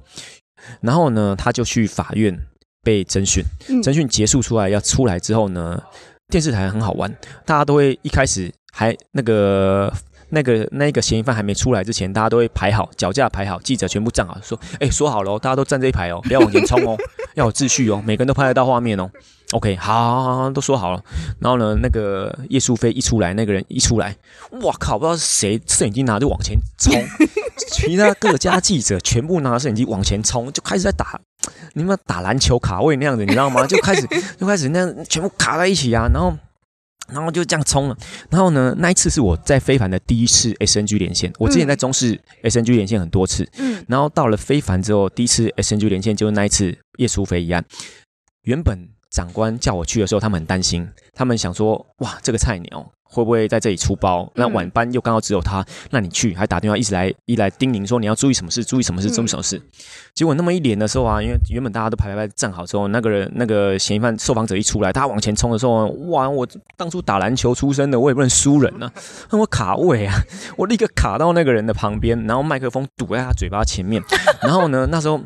[0.81, 2.37] 然后呢，他就去法院
[2.83, 3.43] 被侦讯，
[3.81, 5.81] 侦讯结束出来要出来之后呢，
[6.27, 7.09] 电视台很好玩，
[7.45, 9.91] 大家都会一开始还那个。
[10.29, 16.97] 那个那个嫌疑犯还没出来之前，大家都会排好脚架排好，记者全部站好，说：“哎，说好了哦，大家都站这一排哦，不要往前冲哦，
[17.35, 19.09] 要有秩序哦，每个人都拍得到画面哦。
[19.51, 21.01] ”OK，好，好，好，都说好了。
[21.39, 24.15] 然后呢，那个叶淑飞一出来，那个人一出来，
[24.63, 26.91] 哇靠，不知道是谁，摄影机拿着往前冲，
[27.71, 31.19] 其他各家记者全部拿着摄影机往前冲，就开始在打，
[31.73, 33.65] 你们打篮球卡位那样子，你知道吗？
[33.67, 34.07] 就开始
[34.39, 36.33] 就开始那样全部卡在一起啊，然后。
[37.07, 37.97] 然后就这样冲了，
[38.29, 41.31] 然后呢，那一次是我在非凡的第一次 SNG 连线。
[41.37, 47.63] 我之前在中视 SNG 连线很多次，嗯，然后到了非凡之后，第一次 SNG 连线就是那一次叶淑菲一案。
[48.43, 52.91] 原本长官叫我去的时候，他们很担心，他们想说，哇，这个菜鸟。
[53.15, 54.29] 会不会在这里出包？
[54.35, 59.61] 那晚班又刚好只有他，那你去还打电话一直来一来叮咛说你要注意什么事，注意什么事，注意什么事。
[60.13, 66.29] 结果那么一连的时候啊，因为原本大家都排排排站好之后，那个人那个嫌疑犯受访者一出来，他往前冲的时候，哇！
[66.29, 68.91] 我当初打篮球出身的，我也不能输人啊，
[69.29, 70.13] 那我卡位啊，
[70.57, 74.03] 我立刻卡到那个人的旁边，然后麦克风堵在他嘴巴前面，
[74.41, 75.21] 然后呢，那时候。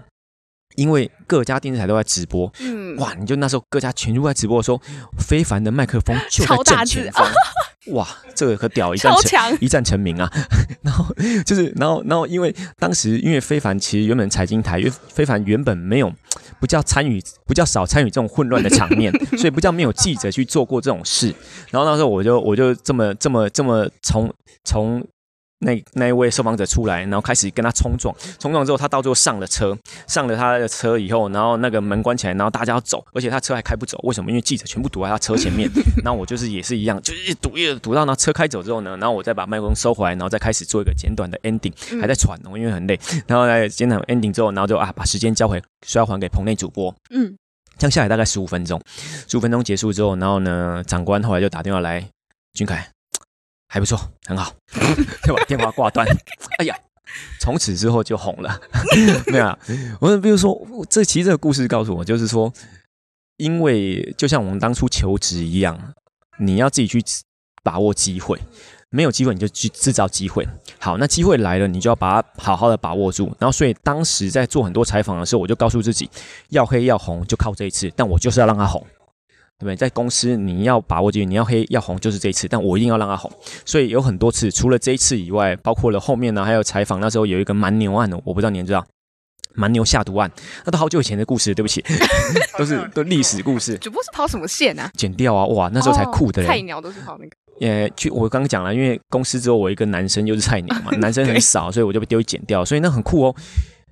[0.80, 4.82] 因为各家电视台都在直播，嗯，哇，你就那时候各家全都在直播的时候，
[5.20, 7.30] 非凡的麦克风就在正前方，
[7.88, 10.32] 哇，这个可屌，一战成一战成名啊！
[10.82, 11.14] 然后
[11.46, 16.10] 就是，然后，然后，因为当时因为非凡其实原本财经台，因为非凡原本没有
[16.62, 21.36] 不叫参与，不叫少参与这种混乱的场面， 所以不叫没有记者去做过这种事。
[21.72, 25.06] 然后那时候我就我就这么这么这么从从。
[25.60, 34.32] 那那一位受访者出来，然后开始跟他冲撞，冲撞之后，他到最后上了车，上了他的车以后，然后那个门关起来，然后大家要走，而且他车还开不走，为什么？
[34.32, 35.70] 因为记者全部堵在他车前面。
[36.04, 42.98] 然后我就是也是一样，就是一堵一堵到那车开走之后呢，然后我再把麦克风收回来，然后再开始做一个简短的 ending，还在喘哦，因为很累。
[43.28, 46.94] 然后来简短 ending 之后，然后就啊把时间交回，需要还给棚内主播。
[47.10, 47.36] 嗯，
[47.78, 48.82] 这样下来大概十五分钟，
[49.28, 52.08] 十五分钟结束之后，然后呢，长官后来就打电话来，
[52.54, 52.90] 俊凯。
[53.72, 54.52] 还不错，很好，
[55.24, 56.06] 就把电话挂断。
[56.58, 56.76] 哎呀，
[57.40, 58.60] 从此之后就红了。
[59.32, 59.58] 没有，
[60.02, 62.52] 我比如说，这其实这个故事告诉我，就是说，
[63.38, 65.94] 因为就像我们当初求职一样，
[66.40, 67.00] 你要自己去
[67.64, 68.40] 把握机会，
[68.90, 70.48] 没有机会你就去制造机会。
[70.80, 73.26] 好，那机会来了，你就要把它好好的把握住。
[73.38, 76.10] 然后，所以当时在做很多采访的时候，我就告诉自己，
[76.50, 78.84] 要黑要红就靠这一次，但我就是要让它红。
[79.60, 79.76] 对不对？
[79.76, 82.48] 在公司你要把握机会，你要黑要红，就是这一次。
[82.48, 83.30] 但我一定要让它红。
[83.66, 87.00] 所以有很多次，除了这一次以外，包括了后面呢，还有采访。
[87.00, 88.86] 那时候有一个蛮牛案的，我不知道你们知道，
[89.54, 90.32] 蛮牛下毒案，
[90.66, 91.54] 那都好久以前的故事。
[91.54, 91.84] 对不起，
[92.58, 93.78] 都是都历史故事。
[93.80, 94.90] 主播是跑什么线啊？
[94.96, 95.46] 剪掉啊！
[95.48, 96.48] 哇，那时候才酷的嘞。
[96.48, 97.32] 菜鸟都是跑那个。
[97.60, 102.64] 也去，我刚刚讲了，因为公司只有我一个男生，又是菜鸟嘛， 男生很少，所以我就被丢剪掉。
[102.64, 103.36] 所以那很酷哦。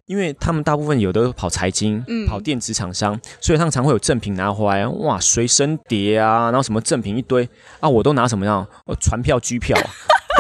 [0.08, 7.48] 因为他们大部分有的跑财经，嗯，跑电子厂商，所以他们常会有赠品拿回来，哇，随身碟啊，然后什么赠品一堆
[7.82, 8.66] 啊，我都拿什么样？
[8.86, 9.78] 哦，船票、机票，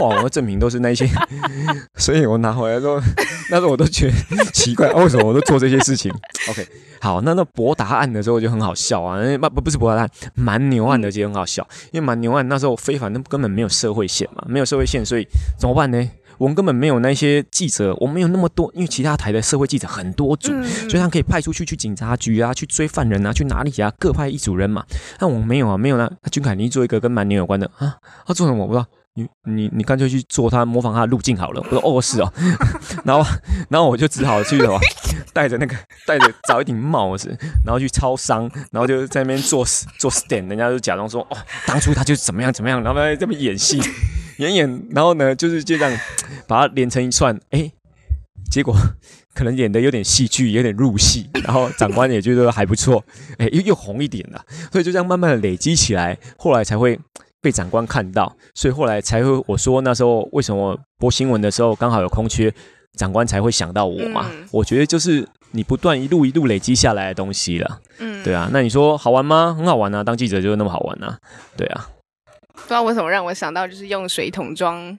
[0.01, 1.09] 哇，我的赠品都是那些，
[1.97, 2.99] 所以我拿回来之后，
[3.49, 6.11] 那时候我都觉得奇怪，啊，为什么我都做这些事情
[6.49, 6.67] ？OK，
[7.01, 15.27] 好，那那博达案的时候就很好笑啊，不不不是博达案，蛮牛案的就很好笑，因为蛮牛案那时候非凡那根本没有社会线嘛，没有社会线，所以
[15.59, 16.09] 怎么办呢？
[16.37, 20.51] 我们根本没有那些记者，我们没有那么多，因为其他台的社会记者很多组，
[20.87, 24.85] 所以他可以派出去去警察局啊，去追犯人啊，去哪里啊，各派一组人嘛。
[25.19, 26.07] 那我们没有啊，没有啊。
[26.21, 27.95] 那君凯，你做一个跟蛮牛有关的啊？
[28.27, 28.61] 他做什么？
[28.61, 28.85] 我不知道。
[29.17, 31.61] 你你你干脆去做他，模仿他的路径好了。
[31.61, 32.31] 我说哦，是哦。
[33.03, 33.27] 然后
[33.67, 34.79] 然后我就只好去了，
[35.33, 35.75] 戴着那个
[36.05, 39.65] 戴着找一顶帽子，然后去超商，然后就在那边做
[39.97, 43.81] 做 stand，人家就假装说哦，当初他就怎么样怎么样，然后在这边演戏。
[44.37, 45.99] 演演，然后呢，就是就这样
[46.47, 47.71] 把它连成一串，哎，
[48.51, 48.75] 结果
[49.33, 53.03] 可能演的有点戏剧，有点入戏，然后长官也觉得还不错，
[53.39, 56.99] 哎，又又红一点了，所以就这样慢慢的累积起来，后来才会
[57.41, 62.53] 被长官看到，所以后来才会我说那时候为什么播新闻的时候刚好有空缺，
[62.97, 69.55] 长官才会想到我嘛，嗯、我觉得就是你不断一路一路累积下来的东西了，嗯，对啊，那你说好玩吗？
[69.57, 71.17] 很好玩啊，当记者就是那么好玩啊，
[71.55, 71.89] 对啊。
[72.53, 74.97] 不知道为什么让我想到就是用水桶装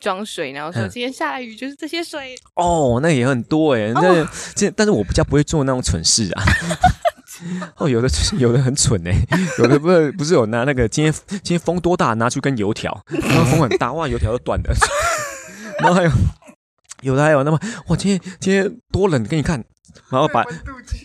[0.00, 2.34] 装水，然后说今天下了雨就是这些水。
[2.56, 6.42] 哦，那也很多哎，那这但是我比较不会做那种蠢事啊。
[7.76, 9.12] 哦，有的 有的很蠢哎，
[9.58, 14.74] 有的不是不是有拿那个今天今天风多大，拿去跟油条，然后风很大，哇，油条都断了。
[15.80, 16.10] 然后还有
[17.02, 19.62] 有的还有那么哇，今天今天多冷给你看，
[20.10, 20.44] 然后把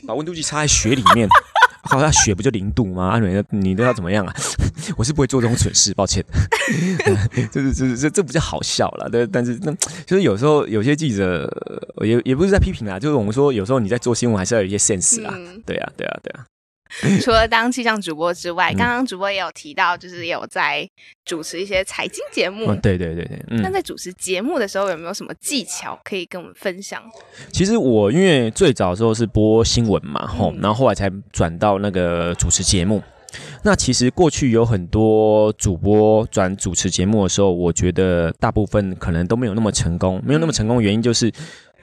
[0.08, 1.28] 把温度计插在雪里面。
[1.84, 3.10] 好像雪不就零度吗？
[3.10, 4.34] 阿美，你都要怎么样啊？
[4.98, 6.24] 我是不会做这种蠢事，抱歉。
[7.52, 9.26] 就是就是这这不叫好笑了，对。
[9.28, 9.74] 但是那
[10.06, 11.50] 就是有时候有些记者
[12.02, 15.34] 也也不是在批评啊，就是我们说有时候你在做新闻还是要有一些 sense 啦。
[15.65, 16.46] 对啊，对啊，对啊。
[17.21, 20.89] 除了当气象主播之外，刚刚主播也有提到，就是有在
[21.23, 22.65] 主持一些财经节目。
[22.75, 23.41] 对对对对。
[23.62, 27.04] 那在主持节目的时候，有没有什么技巧可以跟我们分享？
[27.52, 33.02] 其实我因为最早的时候是播新闻嘛，吼，然后后来才转到那个主持节目。
[33.62, 41.32] 那其实过去有很多主播转主持节目的时候，我觉得大部分可能都没有那么成功，没有那么成功的原因就是。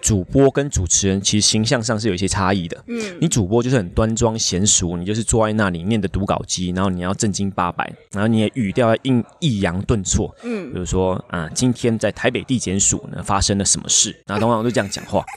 [0.07, 2.81] 主播跟主持人其实形象上是有一些差异的。
[2.87, 10.33] 嗯，你主播就是很端庄娴熟，你就是坐在那里念的读稿机，然后你要正经八百，然后你也语调要应抑扬顿挫。
[10.45, 14.17] 嗯，比如说啊、呃，今天在台北地检署呢发生了什么事？
[14.29, 15.25] 然后通常都这样讲话。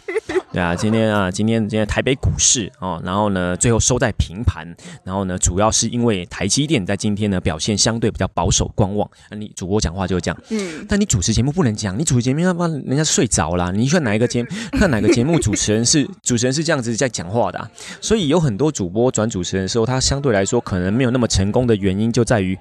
[0.51, 4.67] 对啊，今天啊，今天今天台北股市哦，然后呢，最后收在平盘，
[5.03, 9.09] 然后呢，主要是因为台积电在今天呢表现相对比较保守观望。
[9.29, 13.71] 那你主播讲话就是这样，嗯，但你主持节目不能讲，你主持节目要不然人家睡着了。
[13.71, 17.69] 你选哪一个节目，看哪个节目主持人是 主持人是这样子在讲话的啊，
[18.01, 22.57] 所以有很多主播转主持人的时候，他相对来说可能没有那么成功的原因就在于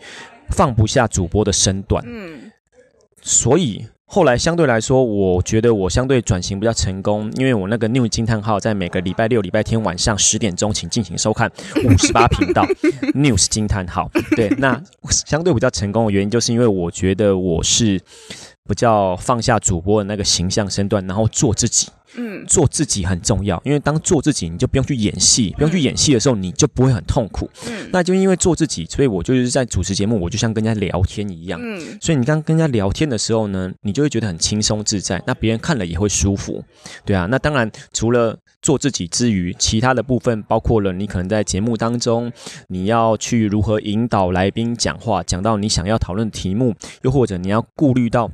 [0.50, 2.50] 放不下主播的身段，嗯，
[3.22, 3.86] 所以。
[4.10, 11.52] 后来相对来说，我觉得我相对转型比较成功，因为我那个 News 惊叹号在每个礼拜六、礼拜天晚上十点钟，请进行收看
[11.84, 12.66] 五十八频道
[13.12, 14.10] News 惊叹号。
[14.34, 18.00] 对，那相对比较成功的原因，就是因为我觉得我是
[18.68, 21.88] 比较放下主播的那个形象身段，然后做自己。
[22.16, 27.48] 嗯，做自己很重要，因为当做自己，你就不用去演戏，不用去演戏的时候，你就不会很痛苦。
[27.68, 31.60] 嗯，那就因为做自己，所以我就是在主持节目，我就像跟人家聊天一样。
[31.62, 36.64] 嗯，所以你刚跟人家聊天的时候呢，你就会觉得很轻松自在，那别人看了也会舒服。
[37.04, 42.32] 对啊，那当然除了做自己之余，其他的部分包括了你可能在节目当中，
[42.68, 48.30] 你要去如何引导来宾讲话，讲到你想要讨论的题目，又或者你要顾虑到。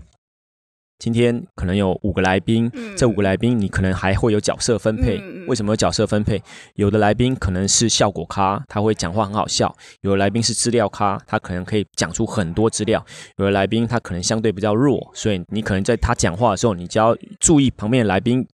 [0.98, 5.18] 今天可能有五个来宾，嗯、这五个来宾你可能还会有角色分配。
[5.18, 6.40] 嗯、为什么有角色分配？
[6.76, 9.68] 有的来宾可能是效果咖，他会讲话很好笑；
[10.02, 13.00] 有的来宾是资料咖，他可能可以讲出很多资料；
[13.38, 18.46] 有的来宾他可能相对比较弱，所以你可能在他讲话的时候，你就要注意旁边的来宾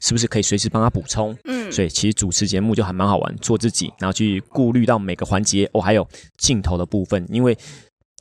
[0.00, 1.34] 是不是可以随时帮他补充。
[1.44, 5.70] 嗯，所以其实主持节目就还蛮好玩，做自己，然后去顾虑到每个环节。
[5.72, 7.56] 哦，还有镜头的部分，因为。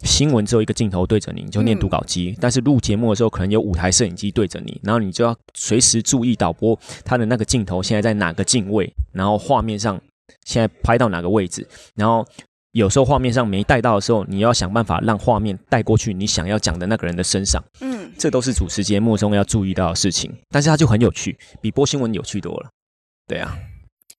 [0.03, 2.31] 新闻只有一个镜头对着你，你就念读稿机。
[2.31, 9.99] 嗯、但是录节目的时候，可能有五台摄影机对着你，然后你就要随时注意导播他的那个镜头现在在哪个镜位，然后画面上
[10.45, 11.67] 现在拍到哪个位置。
[11.95, 12.25] 然后
[12.71, 17.63] 有时候画面上没带到的时候，你要想办法让画面带过去你想要讲的那个人的身上。
[17.81, 20.33] 嗯，这都是主持节目中要注意到的事情。
[20.49, 22.69] 但是它就很有趣，比播新闻有趣多了。
[23.27, 23.57] 对啊。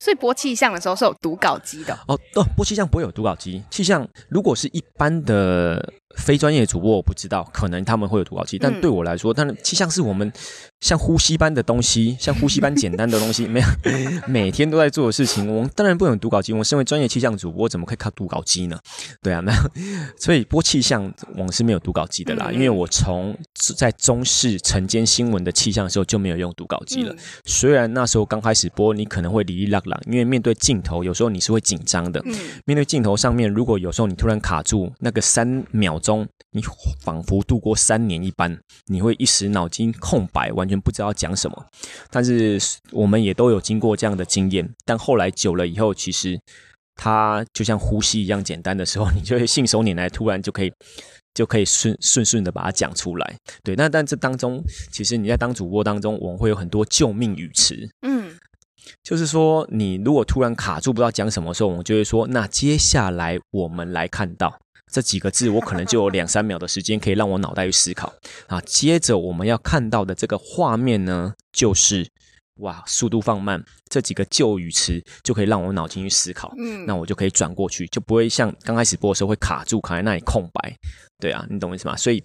[0.03, 2.19] 所以播气象的时候是有读稿机的哦。
[2.35, 3.62] 哦，播气象不会有读稿机。
[3.71, 8.59] 气象如果是一般的非专业主播，我不知道，可能他们会有读稿机。
[8.59, 10.31] 但对我来说，但气象是我们
[10.81, 13.66] 像呼吸般的东西，像呼吸般简单的东西，没有
[14.27, 15.55] 每天都在做的事情。
[15.55, 16.53] 我们当然不能读稿机。
[16.53, 18.79] 我们身为专业气象主播，怎么可以靠读稿机呢？
[19.22, 19.53] 对啊，那
[20.16, 22.51] 所以播气象我们是没有读稿机的啦。
[22.53, 27.14] 因为我从在中视晨间新闻的气象的时候就没有用读稿机了。
[27.44, 30.01] 虽然那时候刚开始播，你可能会哩哩啦啦。
[30.07, 32.20] 因为面对镜头，有时候你是会紧张的。
[32.25, 36.61] 嗯，面对镜头上面，如果有时候你突然卡住，那个三秒钟，你
[37.01, 41.67] 仿佛度过三年一般，你会一时脑筋空白，完全不知道讲什么。
[42.11, 42.61] 但是
[42.91, 46.38] 我们也都有经过这样的经验，但后来久了以后，其实
[46.97, 50.73] 它就像呼吸一样简单的时候，你就会信手拈来，突然就可以
[51.33, 53.37] 就可以顺顺顺的把它讲出来。
[53.62, 57.88] 对，那但这当中，其实你在当主播当中，我们会有很多救命语词。
[58.03, 58.37] 嗯。
[59.05, 64.59] 就是说，你如果突然卡住，不知道讲什么时候，我们就会说，那接下来我们来看到
[64.93, 68.13] 这几个字，我可能就有 两三秒的时间可以让我脑袋去思考
[68.47, 68.61] 啊。
[68.61, 72.07] 接着我们要看到的这个画面呢，就是
[72.59, 76.55] 哇，速度放慢，这几个旧语词就可以让我脑筋去思考。
[76.59, 80.77] 嗯，那我就可以转过去，就不会像刚开始播的时候会卡住，卡在那里空白。
[81.19, 81.97] 对啊，你懂我意思吗？
[81.97, 82.23] 所以。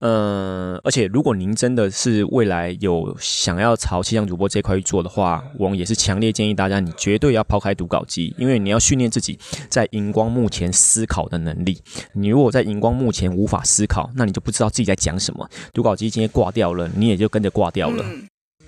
[0.00, 11.78] 嗯，而且如果您真的是未来有想要朝气象主播这块去做的话，我们也是强烈建议大家，你绝对要抛开读稿机，因为你要训练自己在荧光幕前思考的能力。
[12.14, 15.46] 你如果在荧光幕前无法思考，那你就不知道自己在讲什么。
[15.74, 18.02] 读稿机今天挂掉了，你也就跟着挂掉了。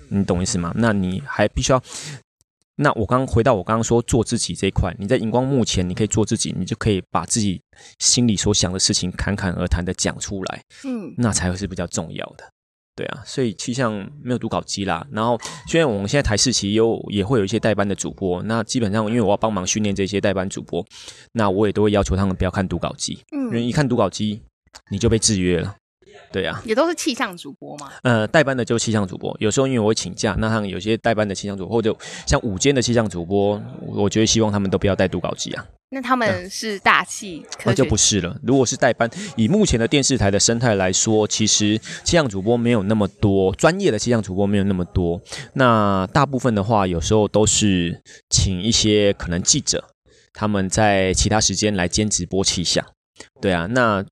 [0.09, 0.71] 你懂意思吗？
[0.75, 1.81] 那你还必须要。
[2.75, 7.61] 那我刚回到我刚刚说做自己这一块，你在荧光幕前，你可以做自己，你就可以把自己
[7.99, 12.43] 心里所想的事情侃侃而谈的讲出来，嗯，那才会是比较重要的，
[12.95, 15.05] 对啊，所以气象没有读稿机啦。
[15.11, 20.83] 然后虽然我们现在台视其实有也会有一些代班的主播，那基本上因为我要帮忙训练这些代班主播，
[21.33, 24.41] 那我也都会要求他们不要看读稿机，嗯，因为一看读稿机
[24.89, 25.75] 你就被制约了。
[26.33, 27.91] 对啊，也都是气象主播嘛。
[28.01, 35.63] 呃，代班的就气象主播，有时候因为我会请假，那他们有些代班的气象主播，或者像午间的气象主播，我觉得希望他们都不要带读稿机啊。
[35.91, 38.35] 那他们是大气，那就不是了。
[38.41, 45.21] 如果是代班，以目前的电视台的生态来说，其实气象主播没有那么多，专业的气象主播没有那么多。
[45.53, 49.83] 那大部分的话，有时候都是请一些可能记者，
[50.33, 52.83] 他们在其他时间来兼职播气象。
[53.39, 54.03] 对啊，那。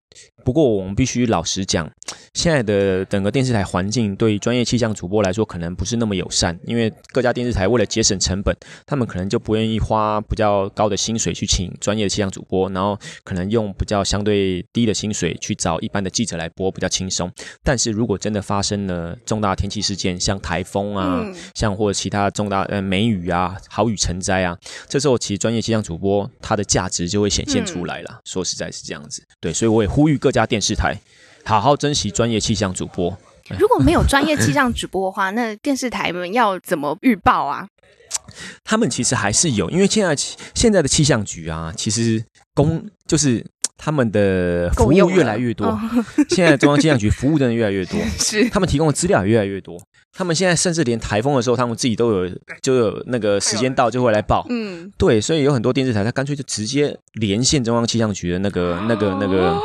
[0.43, 1.89] 不过我们必须老实讲，
[2.33, 17.31] 现在的整个电视台环境对专业气象主播来说可能不是那么友善，因为各家电视台为了节省成本，他们可能就不愿意花比较高的薪水去请专业的气象主播，然后可能用比较相对低的薪水去找一般的记者来播，比较轻松。
[17.63, 28.09] 但是如果真的发生了重大天气事件，像台风啊，嗯、像或者其他重大呃梅雨啊、豪雨成灾啊，这时候其实专业气象主播他的价值就会显现出来了。
[28.11, 30.97] 嗯、说实在是这样子，对，所以我也呼吁各家电视台
[31.43, 33.17] 好好珍惜专业气象主播。
[33.59, 37.67] 如果没有专业气象主播的话， 那电视台们要怎么预报啊？
[38.63, 40.15] 他们其实还是有，因为现在
[40.53, 43.45] 现在的气象局啊，其实公就是
[43.77, 45.77] 他们的服务越来越多。
[46.29, 49.77] 现在中央气象局服务真的越来越多， 是他们提供的资料也越来越多。
[50.13, 54.45] 他们现在甚至连台风的时候，他们自己都有就有那个时间到就会来报。
[54.49, 59.57] 嗯，对，所以有很多电视台，他干脆就直接连线中央气象局的那个、那个、那个。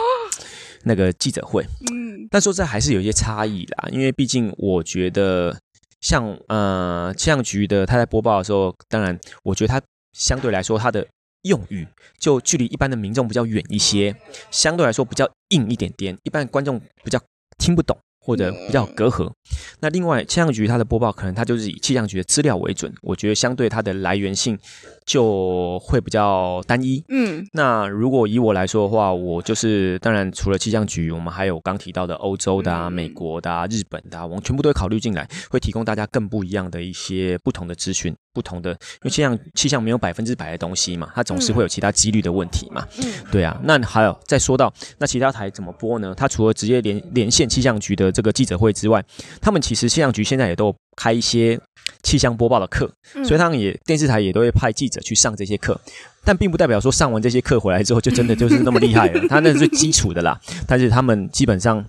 [0.86, 1.62] 那个记者会，
[1.92, 5.54] 嗯，但说这还是有一些差异啦，因为毕竟我觉得
[6.00, 9.82] 像呃气象局的他在播报的时候，当然我觉得他
[10.12, 11.06] 相对来说他的
[11.42, 11.86] 用语
[12.18, 14.14] 就距离一般的民众比较远一些，
[14.50, 17.20] 相对来说比较硬一点点，一般观众比较
[17.58, 17.98] 听不懂。
[18.18, 19.30] 或者比较隔阂。
[19.78, 24.58] 那另外气象局它的播报可能它就是以气象局的资料为准，我觉得相对它的来源性
[25.06, 27.02] 就会比较单一。
[27.08, 38.14] 嗯，那如果以我来说的话，我就是当然除了气象局，我们还有刚提到的欧洲的啊、美国的啊、日本的啊，我们全部都会考虑进来，会提供大家更不一样的一些不同的资讯。
[38.34, 42.86] 不同的，因为气象气象没有百分之百的东西嘛，它总是会有其他几率的问题嘛。
[42.98, 43.58] 嗯，对啊。
[43.64, 46.14] 那还有再说到那其他台怎么播呢？
[46.14, 49.02] 它除了直接连连线气象局的这个记者会之外，
[49.40, 51.60] 他们其实气象局现在也都开一些
[52.02, 52.90] 气象播报的课，
[53.24, 55.80] 所以他们也电视台也都会派记者去上这些课，
[56.24, 59.26] 但并不代表说上完这些课回来之后就真的就是那么厉害了。
[59.28, 61.84] 他那是最基础的啦，但是他们基本上。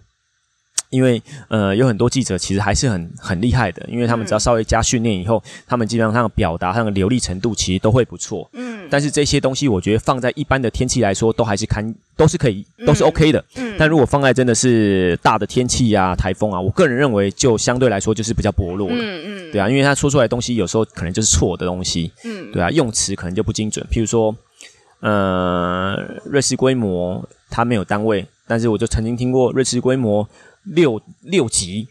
[0.90, 8.50] 因为呃，有很多记者其实还是很很厉害的，因为他们只要稍微加训练以后，嗯、他们基本上表达上的流利程度其实都会不错。
[8.54, 13.44] 嗯，但是这些东西我觉得放在一般的天气来说，都还是看都是可以，都是 OK 的。
[13.56, 18.96] 嗯，但如果放在真的是大的天气啊、台风啊，我个人认为就相对来说就是比较薄弱了。
[18.98, 22.12] 嗯嗯，对啊，因为他说出来的东西有时候可能就是错的东西。
[22.26, 23.86] 嗯，对啊，用词可能就不精准。
[23.90, 24.36] 譬如说，
[25.00, 25.96] 呃，
[26.26, 30.28] 瑞士规模它没有单位，但是我就曾经听过瑞士规模。
[30.76, 31.88] 六六级，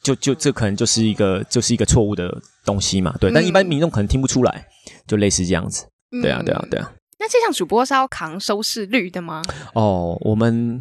[0.00, 3.32] 就就这可能就是一个就是一个错误的东西嘛，对。
[3.32, 4.64] 但一般民众可能听不出来，
[5.08, 5.84] 就类似这样子。
[6.22, 6.92] 对啊，对啊，对啊。
[7.18, 9.42] 那气象主播是要扛收视率的吗？
[9.74, 10.80] 哦，我们。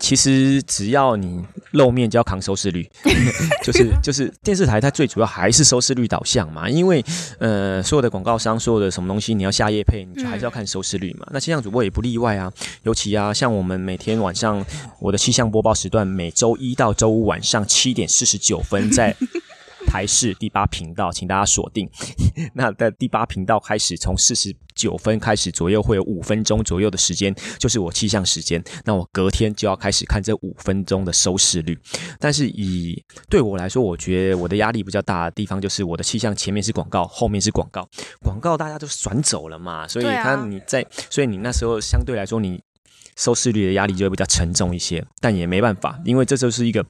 [0.00, 2.88] 其实只要你露面就要扛收视率，
[3.64, 7.04] 就是就是电视台它最主要还是收视率导向嘛，因为
[7.40, 11.26] 呃所有的广告商所有的什么东西你要下夜配，你就还是要看收视率嘛。
[11.26, 12.48] 嗯、那气象主播也不例外啊，
[12.84, 14.64] 尤其啊像我们每天晚上
[15.00, 19.16] 我的气象播报时段，每周一到周五晚上七点四十九分在。
[19.86, 21.88] 台视第八频道，请大家锁定。
[22.54, 28.62] 那在第八频道开始，从四十九分开始左右，会有五分钟左右的时间，就是我气象时间。
[28.84, 31.78] 那我隔天就要开始看这五分钟的收视率。
[32.18, 37.88] 但是以对我来说，我觉得我的压力比较大的地方，就是我的气象前面是广告，后面是广告。
[38.20, 42.60] 广告大家都转走了嘛，所以他你在，所以你那时候相对来说，你
[43.16, 45.04] 收视率的压力就会比较沉重一些。
[45.20, 46.84] 但也没办法，因为这就是一个。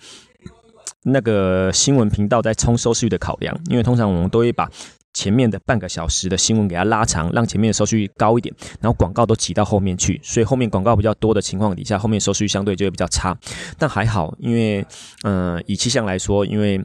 [1.05, 4.70] 那个新闻频道在冲收视率的考量，因为通常我们都会把
[5.14, 13.36] 前面的半个小时的新闻给它拉长，让前面的收视率高一点，然后广告都挤到后面去，所以后面广告比较多的情况底下，后面收视率相对就会比较差。
[13.78, 14.84] 但还好，因为
[15.22, 16.84] 嗯、呃，以气象来说，因为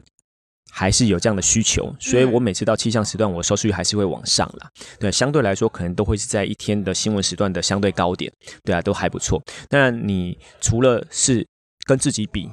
[0.72, 4.70] 还是有这样的需求，所以我每次到气象时段，我收视率还是会往上啦。
[5.00, 8.32] 对，相对来说，可能都会是在一天的新闻时段的相对高点，
[8.64, 9.40] 对啊，都还不错。
[9.70, 11.46] 当然，你除了是
[11.86, 12.50] 跟自己比。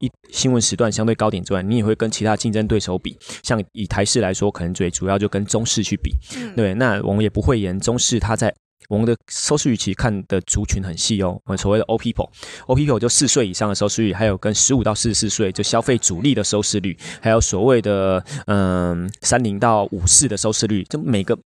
[0.00, 3.16] 一新闻时段相对高点之外，你也会跟其他竞争对手比。
[3.42, 6.12] 像以台视来说，可能最主要就跟中视去比。
[6.36, 8.54] 嗯、对，那我们也不会言中视，它在
[8.88, 11.40] 我们的收视率其实看的族群很细哦。
[11.46, 21.38] 我们所谓的 O people，O people 就四岁以上的收视率，还有跟十五到四十四岁就消费主力的收视率，还有所谓的嗯三零到五四的收视率，就每个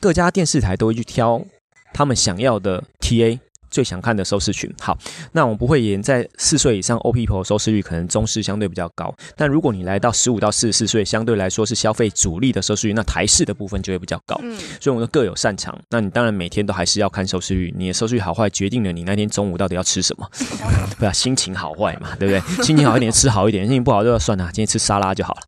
[0.00, 1.44] 各家电视台都会去挑
[1.92, 3.40] 他们想要的 TA。
[3.70, 4.98] 最想看的收视群，好，
[5.32, 14.38] 那我们不会演在四岁以上 O People 收视率可能中视相对比较高，但如果你来到十五到四十四岁，相对来说是消费主力的收视率，那台视的部分就会比较高。
[14.42, 15.78] 嗯，所以我们各有擅长。
[15.90, 20.30] 那你当然每天都还是要看收视率，你的收视率好坏决定了你那天中午到底要吃什么，
[20.98, 22.40] 对啊，心情好坏嘛，对不对？
[22.64, 25.40] 心情好一点吃好一点，心情不好就要算了，今天吃沙拉就好了。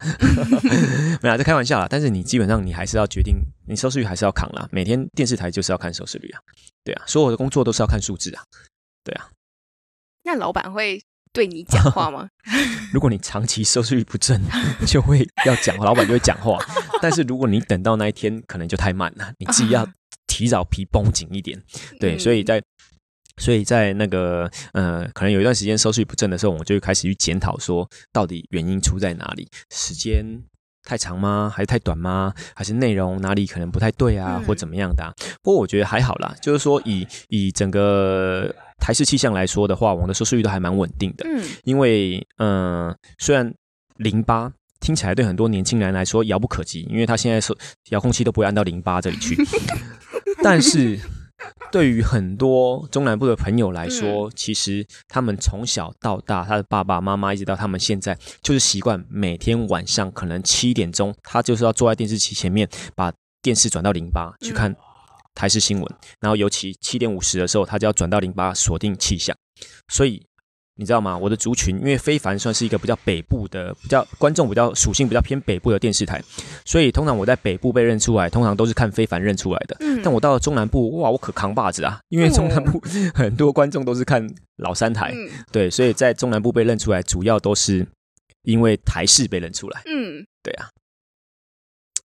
[1.20, 4.68] 没有，在开玩笑啦，但是你基本上你还是要决定，你收视率还是要扛啦。
[4.70, 6.40] 每天电视台就是要看收视率啊。
[6.84, 8.42] 对啊，所有的工作都是要看数字啊。
[9.04, 9.30] 对啊，
[10.24, 11.02] 那老板会
[11.32, 12.28] 对你讲话吗？
[12.92, 14.40] 如果你长期收视率不正，
[14.86, 16.58] 就会要讲话，老板就会讲话。
[17.00, 19.88] 但是如果你等到那一天，可能就太慢了，你自己要
[20.26, 21.60] 提早皮绷紧一点。
[21.98, 22.62] 对，所以在
[23.38, 29.48] 所以在那个呃，可能有一段时间收视率不正的时候，我就会开始去检讨，说到底原因出在哪里？
[29.70, 30.42] 时间。
[30.84, 31.52] 太长吗？
[31.54, 32.32] 还是太短吗？
[32.54, 35.12] 还是内容哪里可能不太对啊，嗯、或怎么样的、啊？
[35.42, 41.24] 不过我觉得还好啦，就是说以以整个台式气象来说的话，我们的收视率都还蛮稳定的。
[41.28, 43.52] 嗯，因为嗯、呃，虽然
[43.96, 47.56] 零八听起来对很多年轻人来说遥不可及，因为他现在是
[47.90, 49.36] 遥控器都不会按到零八这里去，
[50.42, 50.98] 但是。
[51.72, 64.74] 对于很多中南部的朋友来说，嗯、其实他们从小到大，他的爸爸妈妈一直到他们现在，就是习惯每天晚上可能七点钟，他就是要坐在电视机前面，把电视转到零八去看
[65.34, 69.36] 台视新闻，嗯、然后尤其七点五十的时候，他就要转到零八锁定气象，
[69.88, 70.26] 所以。
[70.76, 71.16] 你知道吗？
[71.16, 76.22] 我的族群因为非凡算是一个比较北部的、比较观众比较属性比较偏北部的电视台，
[76.64, 79.76] 所以通常我在北部被认出来，通常都是看非凡认出来的。
[79.80, 82.00] 嗯，但我到了中南部，哇，我可扛把子啊！
[82.08, 82.80] 因为中南部
[83.14, 87.86] 很多观众都是看老三台，嗯、对，所以在中南部被认出来，主要都是
[88.42, 89.82] 因为台视被认出来。
[89.86, 90.68] 嗯，对啊。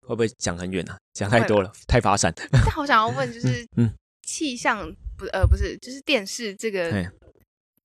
[0.02, 0.96] 会不会讲很远啊？
[1.14, 2.32] 讲太多了，太发散。
[2.52, 3.90] 但好想要问，就是嗯，
[4.22, 7.10] 气象不呃不是，就是电视这个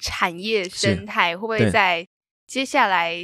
[0.01, 2.05] 产业生态会不会在
[2.47, 3.15] 接下来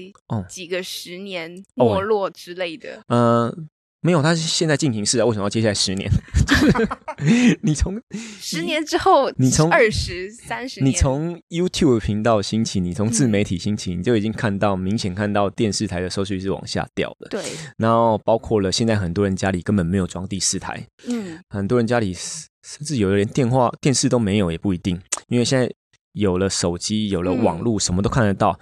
[0.48, 3.02] 几个十年没落之类的？
[3.08, 3.68] 嗯。
[4.00, 5.26] 没有，他是现在进行式啊。
[5.26, 6.10] 为什么要接下来十年？
[6.48, 6.56] 就
[7.26, 8.00] 是你从
[8.40, 17.28] 十年之后，你从二十三十，你从 YouTube 频道兴起，你从自媒体兴起，嗯、你就已经看到明显看到电视台的收视率是往下掉的。
[17.30, 17.44] 对，
[17.78, 25.70] 然后包括了现在很多人家里根本没有装第四台，嗯，很多人家里甚至有的连电话、电视都没有也不一定，因为现在
[26.18, 28.60] 有了手机，有了网络，什么都看得到。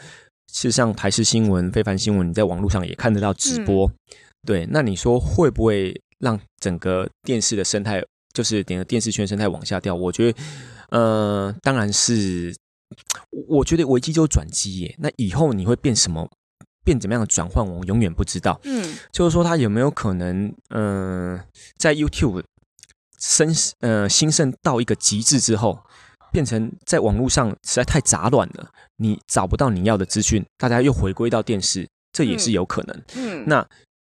[0.51, 3.87] 事实上，台视新闻、非凡新闻，你在网络上也看得到直播。
[3.87, 3.93] 嗯
[4.45, 7.99] 对，那你说会不会让整个电视的生态，
[8.31, 9.95] 就是整个电视圈生态往下掉？
[9.95, 10.37] 我觉得，
[10.89, 12.55] 呃，当然是，
[13.47, 14.95] 我觉得危机就是转机耶。
[14.99, 16.29] 那以后你会变什么，
[16.83, 18.61] 变怎么样的转换，我永远不知道。
[18.65, 21.43] 嗯，就是说它有没有可能，嗯、呃，
[21.79, 22.43] 在 YouTube
[23.19, 25.79] 生呃兴盛到一个极致之后，
[26.35, 28.67] 变成在网络上实在太杂乱了，
[28.97, 33.01] 你找不到你要的资讯，大家又回归到电视，这也是有可能。
[33.15, 33.65] 嗯，那。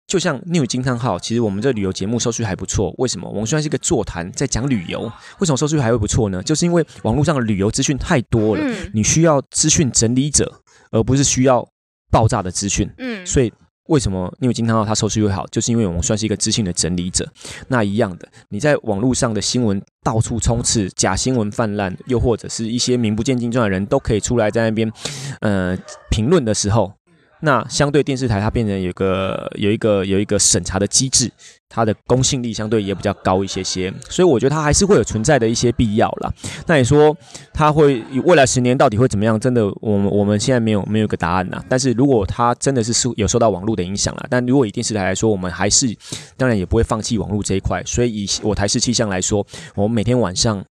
[0.06, 2.94] 就像 New 惊叹号，其实我们这旅游节目收视率还不错。
[2.98, 3.26] 为什么？
[3.26, 6.42] 我们虽然是一个座谈，在讲旅游，为什么收视率还会不错呢？
[6.42, 10.60] 就是因为网络上的旅游资讯太多了，嗯、你需要资讯整理者，
[10.90, 11.66] 而不是需要
[12.10, 12.86] 爆炸的资讯。
[12.98, 13.50] 嗯，所以
[13.86, 15.46] 为什么 New 惊叹号它收视率会好？
[15.48, 17.30] 就是因为我们算是一个知性的整理者。
[17.68, 24.90] 那一样的，你在网络上的新闻到处充斥，假新闻泛滥，又或者是一些名不见经传的人都可以出来在那边，
[25.40, 25.76] 呃，
[26.10, 26.92] 评论的时候。
[27.44, 31.30] 那相对电视台，它变成有个有一个有一个审查的机制，
[31.68, 36.32] 它的公信力相对也比较高一些些，所以我觉得它还是会有存在的一些必要啦。
[36.66, 37.14] 那你说
[37.52, 39.38] 它会未来十年到底会怎么样？
[39.38, 41.62] 真的，我们我们现在没有没有个答案呐。
[41.68, 45.94] 但是如果它真的是受有受到网络的影响啦，但如果以电视台来说，我们还是
[46.36, 47.82] 当然也不会放弃网络这一块。
[47.84, 50.64] 所以以我台视气象来说，我们每天晚上。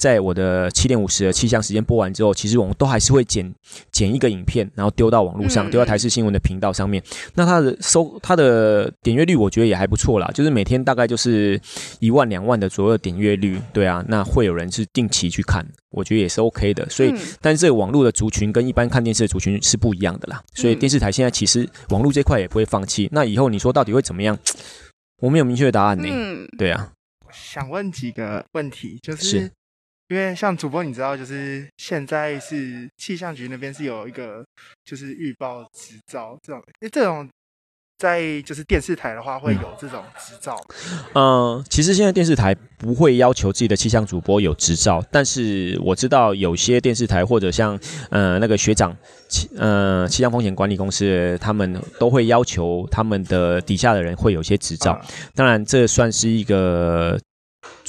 [0.00, 3.54] 在我的七点五十的气象时间播完之后，其实我们都还是会剪
[3.92, 7.02] 剪一个影片，然后丢到网络上，丢到台视新闻的频道上面。
[7.34, 11.60] 那它的收它的点阅率，我觉得也还不错啦，就是每天大概就是
[11.98, 13.60] 一万两万的左右的点阅率。
[13.74, 16.88] 对啊，那会有人是定期去看，我觉得也是 OK 的。
[16.88, 20.42] 所以，但是这个网络的族群跟一般看电视的族群是不一样的啦。
[20.54, 23.06] 所以电视台现在其实网络这块也不会放弃。
[23.12, 24.38] 那以后你说到底会怎么样？
[25.20, 26.08] 我没有明确的答案呢。
[26.10, 26.90] 嗯，对啊。
[27.30, 29.52] 想问几个问题，就是。
[30.10, 34.44] 是因为像主播，你知道，就是现在是气象局那边是有一个
[34.84, 37.28] 就是预报执照这种，因为这种
[37.96, 40.56] 在就是电视台的话会有这种执照。
[41.12, 47.78] 嗯、呃，其实现在电视台不会要求自己的气象主播有执照，但是我知道有些电视台或者像
[48.10, 48.96] 呃那个学长
[49.28, 55.00] 气呃气象风险管理公司，他们都会要求他们的底下的人会有些执照。
[55.36, 57.16] 当然，这算是一个。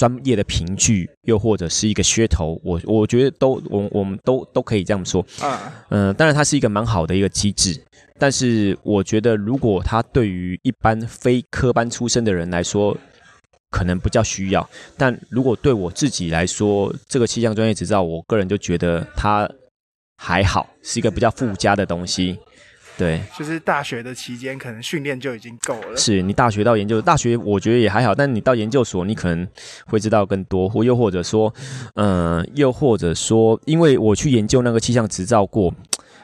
[0.02, 5.72] 专业的凭据，又或者是一个噱头，我我觉得都我我们都都可以这样说啊。
[5.89, 7.80] 嗯、呃，当然它是一个蛮好的一个机制，
[8.18, 12.97] 但是我觉得如果它对于一般非科班出身的人来说，
[13.70, 14.68] 可能不叫需要。
[14.97, 19.47] 但如果对我自己来说，这个气象专业执照，我个人就觉得它
[20.18, 22.39] 还好，是一个比较附加的东西。
[22.98, 25.98] 对，就是大学的期间，可能训练就已经够了。
[25.98, 29.48] 是你大学到研究，大学我觉得也还好，但你到研究所，你可能
[29.86, 31.52] 会知道更多，或又或者说，
[31.96, 35.74] 嗯、呃，又或者说，因为我去研究那个气象执照过，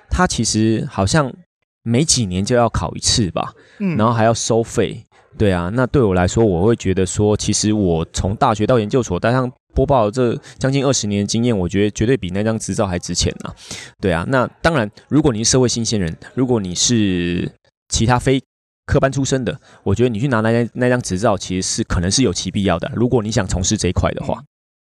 [0.09, 1.33] 它其实好像
[1.81, 5.03] 每几年就要考一次吧，嗯，然后还要收费。
[5.37, 9.51] 对啊，那对我来说，我会觉得说，其实我从大学到研究所，带上。
[9.77, 13.53] 播报这将近二十年的经验，我觉得绝对比那张执照还值钱呐。
[14.01, 17.51] 对啊，那当然，如果你是社会新鲜人，如果你是
[17.87, 18.41] 其他非
[18.87, 22.91] 科班出身的，我觉得你去拿那张那张执照，其实是可能是有其必要的。
[22.95, 24.41] 如果你想从事这一块的话。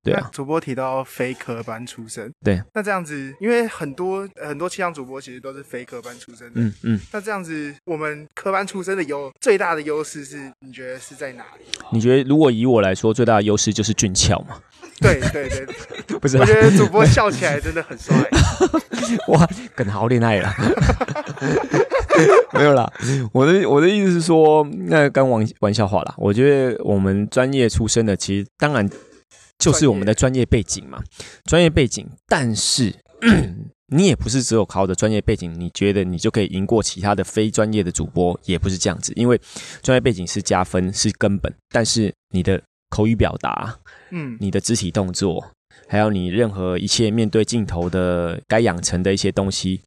[0.04, 11.64] 对啊，主播提到非科班出身，对，那这样子，因为很多很多气象主播其实都是非科班出身的，嗯嗯，那这样子，我们科班出身的优最大的优势是，你觉得是在哪里？
[11.90, 14.60] 你觉得如果以我来说，最大的优势就是俊俏嘛？
[15.00, 15.48] 对对
[16.06, 18.16] 对， 不是，我觉得主播笑起来真的很帅，
[19.28, 20.54] 哇，更好恋爱了，
[22.54, 22.90] 没有啦，
[23.32, 28.88] 我的我的意思是说，那刚玩玩笑话啦，我觉得我们专业出身的，其实当然。
[29.56, 31.00] 就是我们的专业背景嘛，
[31.44, 32.92] 专业背景，但是
[33.94, 39.40] 你也不是只有靠着专业背景，你觉得你就可以赢过其他的非专业的主播，也不是这样子，因为
[39.80, 42.60] 专业背景是加分，是根本，但是你的
[42.94, 43.76] 口语表达，
[44.12, 45.44] 嗯，你的肢体动作，
[45.88, 49.80] 还有你任何一切面对镜头的该养成的一些东西，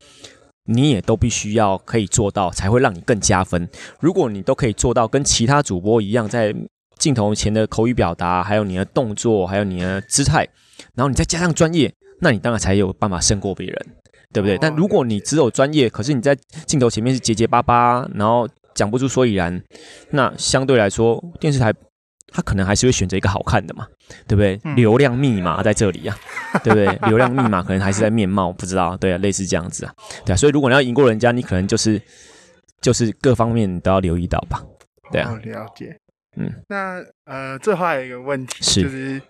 [0.66, 3.70] 你也都必须要可以做到，才会让你更加分。
[4.02, 6.54] 如果你都可以做到跟其他主播一样，在
[7.00, 10.46] 镜头前的口语表达，还有你的动作，还有你的姿态，
[10.94, 11.90] 然后你再加上专业，
[12.20, 13.86] 那你当然才有办法胜过别人，
[14.34, 14.58] 对不对？
[14.58, 16.36] 但如果你只有专业，可是你在
[16.66, 18.46] 镜头前面是结结巴巴，然后
[18.76, 19.64] 讲不出所以然，
[20.10, 21.74] 那相对来说，电视台。
[22.32, 23.88] 他可能还是会选择一个好看的嘛，
[24.28, 24.60] 对不对？
[24.64, 26.16] 嗯、流量密码在这里呀、
[26.54, 26.86] 啊，对不对？
[27.10, 29.94] 流量密码可能还是在面貌，不知道，对啊，类似这样子啊，
[30.26, 30.36] 对啊。
[30.36, 32.02] 所以如果你要赢过人家，你可能就是
[32.82, 34.64] 就是各方面都要留意到吧，
[35.12, 35.40] 对啊。
[35.44, 35.98] 了解，
[36.36, 36.52] 嗯。
[36.68, 39.22] 那呃，最后还有一个问题，是就是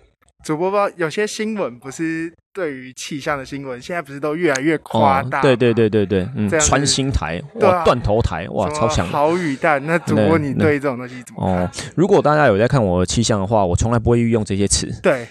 [0.43, 2.33] 主播播有些新闻不是。
[2.53, 5.43] 对于气象的新闻，现在不是都越来越夸大？
[5.43, 9.07] 对对对对对，嗯，穿心台哇，断头台哇，超强！
[9.09, 11.55] 好雨弹，那主播你对这种东西怎么看？
[11.65, 14.91] 哦，如果大家有在看我的气象的话，我从来不会运用这些词。
[15.03, 15.27] 对，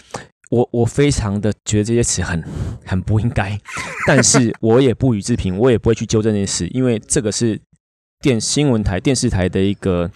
[0.50, 2.40] 我我非常的觉得这些词很
[2.84, 3.58] 很不应该，
[4.06, 7.60] 但是我也不予置评，我也不会去纠正这件事，因为这个是
[8.20, 10.08] 电新闻台、电视台的一个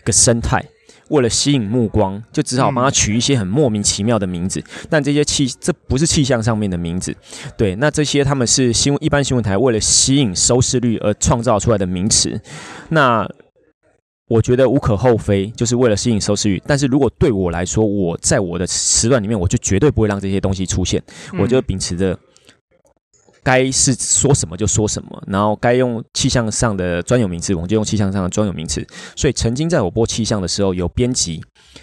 [0.00, 0.64] 一个生态。
[1.08, 4.60] 为了吸引目光，就只好帮他取一些很莫名其妙的名字。
[4.60, 7.14] 嗯、但这些气，这不是气象上面的名字。
[7.56, 12.40] 对，那这些他们是新闻一般新闻台为了吸引收视率而创造出来的名词。
[12.88, 13.28] 那
[14.28, 16.62] 我觉得无可厚非，就是为了吸引收视率。
[16.66, 21.02] 但是如果对我来说，我在我的时段里面，我就绝对不会让这些东西出现。
[21.38, 22.18] 我就秉持着。
[23.46, 28.84] 该是说什么就说什么，然后该用气象上的专有名词，我们就用气象上的专有名词。
[29.14, 31.40] 所以曾经在我播气象的时候，有编辑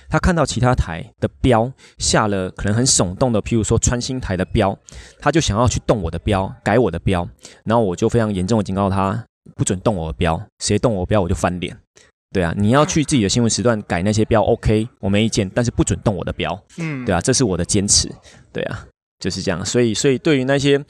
[0.10, 4.78] 他看到其他台的标下了可能很耸动的，譬如说穿心台的标，
[5.20, 7.26] 他就想要去动我的标，改我的标，
[7.64, 9.24] 然后我就非常严重的警告他，
[9.56, 11.78] 不准动我的标，谁动我的标我就翻脸。
[12.34, 16.62] 对啊，你要去自己的新闻时段改那些标，OK，我没意见，但是不准动我的标。
[16.78, 18.12] 嗯，对啊，这是我的坚持。
[18.52, 18.86] 对啊，
[19.18, 19.66] 就是这样。
[19.66, 20.84] 所以，所以对于那些。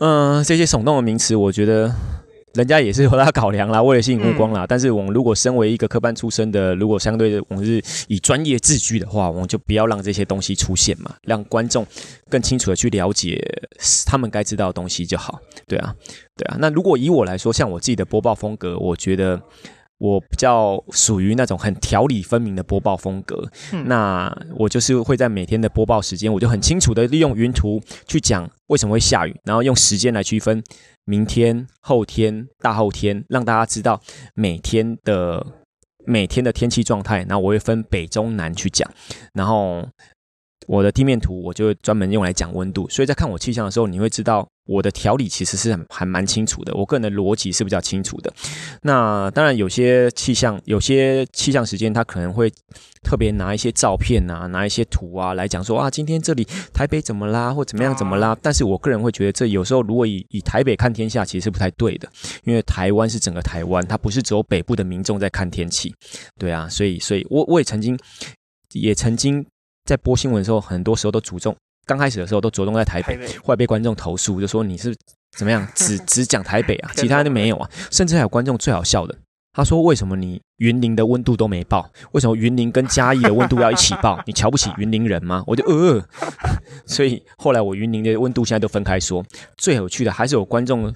[0.00, 1.94] 嗯，这些耸动的名词，我觉得
[2.54, 4.64] 人家也是有他考量啦，为了吸引目光啦。
[4.64, 11.86] 嗯、但是我们如果身为一个科班出身的，如果相对的我们是以专业自居的话，我们就不要让这些东西出现嘛，让观众
[12.28, 13.38] 更清楚的去了解
[14.06, 15.38] 他们该知道的东西就好。
[15.68, 15.94] 对啊，
[16.36, 16.56] 对啊。
[16.58, 19.40] 那如果以我来说，像我自己的播报风格，我觉得。
[20.00, 30.62] 我比较属于那种很条理分明的播报风格，嗯、那我就是会在每天的播报时间，我就很清楚的利用云图去讲为什么会下雨，然后用时间来区分
[31.04, 34.00] 明天、后天、大后天，让大家知道
[34.34, 35.46] 每天的
[36.06, 37.18] 每天的天气状态。
[37.28, 38.90] 然后我会分北、中、南去讲，
[39.34, 39.86] 然后。
[40.70, 48.32] 我的地面图我就专门用来讲温度，所以在看我气象的时候，你会知道我的条理其实是很还蛮清楚的，我个人的逻辑是比较清楚的。
[48.82, 52.48] 那当然有些气象，有些气象时间，它可能会
[53.02, 58.38] 特别拿一些照片啊，拿一些图啊来讲说啊，今天这里台北怎么啦，或怎么样怎么啦。
[58.40, 62.08] 但是我个人会觉得，这有时候如果以以台北看天下，其实是不太对的，
[62.44, 65.92] 因为台湾是整个台湾，它不是只有北部的民众在看天气，
[66.38, 67.98] 对啊，所以所以我我也曾经
[68.72, 69.44] 也曾经。
[69.84, 71.56] 在播新闻的时候，很多时候都着重，
[71.86, 74.94] 刚开始的时候都着重在台北，后来被观众投诉，就说你是
[75.36, 79.16] 怎么样， 只只讲台北啊，其他都没有啊，甚至还有观众最好笑的，
[79.52, 84.22] 他说为什么你云林的温度都没报，为什么云林跟嘉义的温度要一起报？
[84.26, 85.42] 你瞧不起云林人吗？
[85.46, 86.04] 我就呃，
[86.86, 89.24] 所以后来我云林的温度现在都分开说。
[89.56, 90.94] 最有趣的还是有观众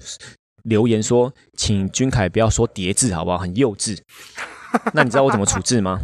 [0.63, 3.37] 留言说，请君凯不要说叠字好不好？
[3.37, 3.97] 很幼稚。
[4.93, 5.99] 那你知道我怎么处置吗？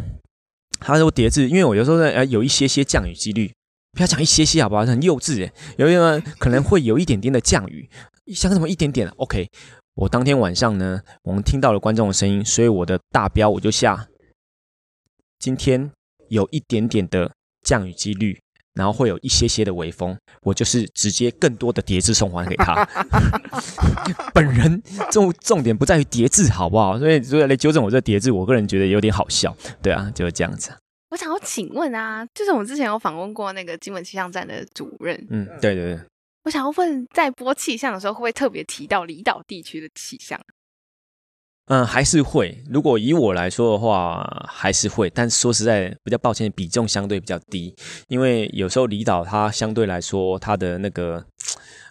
[0.82, 3.52] 他说叠字，因为我有时候呢呃有一些些降雨几率，
[3.92, 4.84] 不要讲一些些好不好？
[4.84, 7.88] 很幼稚诶，有一个可能会有一点点的降雨，
[8.34, 9.48] 像什么一点点？OK，
[9.94, 14.08] 我当天晚上呢，我们听到了观众的声音，所以我的大标我就下，
[15.38, 15.90] 今天
[16.28, 17.30] 有一点点的
[17.62, 18.40] 降雨几率，
[18.74, 22.88] 然后会有一些些的微风，我就是直接更多的叠字送还给他。
[24.32, 26.98] 本人重重点不在于叠字好不好？
[26.98, 29.54] 所以如果来纠正我这叠字，我个人觉得有点好笑。
[29.82, 30.72] 对啊，就是这样子。
[31.10, 35.26] 我想要请问啊，就是我们之前有访问过那个金门气象站的主任。
[35.28, 36.00] 嗯，对对对。
[36.44, 40.40] 我想要问，在播气象的时候，会不会特别提到离岛地区的气象？
[41.66, 42.62] 嗯，还是会。
[42.68, 45.08] 如果以我来说的话，还是会。
[45.10, 47.74] 但说实在，比较抱歉，比重相对比较低，
[48.08, 51.24] 因为有时候离岛它相对来说，它的那个，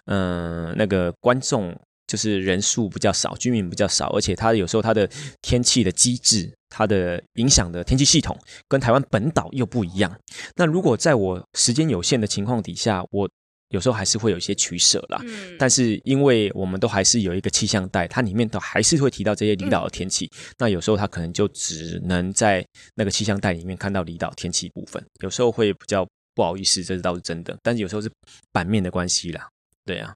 [0.04, 1.74] 嗯，那个观众
[2.06, 5.08] 就是人数比较少，居民比较少，而且它有时候它的
[5.40, 10.14] 天气的机制，它的影响的天气系统跟台湾本岛又不一样。
[10.54, 13.28] 那如果在我时间有限的情况底下，我
[13.72, 20.26] 有时候还是会有一些取舍啦，嗯、但是因为我们都还是有一个气象带，它里面都还是会提到这些离岛的天气。
[20.26, 22.64] 嗯、那有时候它可能就只能在
[22.94, 27.56] 那个气象带里面看到离岛天气部分，有时候会比较不好意思，这倒是真的。
[27.62, 28.10] 但是有时候是
[28.52, 29.48] 版面的关系啦，
[29.84, 30.14] 对啊。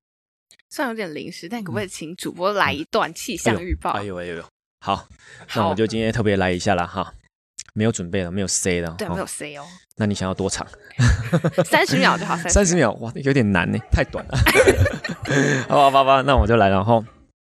[0.69, 3.91] 虽然有点临时，但可不可以请主播来一段气象预报？
[3.93, 4.45] 哎呦哎呦哎呦，
[4.81, 5.09] 好，
[5.55, 7.15] 那我就今天特别来一下了哈，
[7.77, 9.65] 没有准备了，没有 C 的，对，没有 C 哦。
[9.97, 10.67] 那你想要多长？
[11.67, 14.39] 三十秒就好，三十秒哇，有点难呢，太短了。
[15.69, 17.05] 好吧，好吧，那我就来了哈。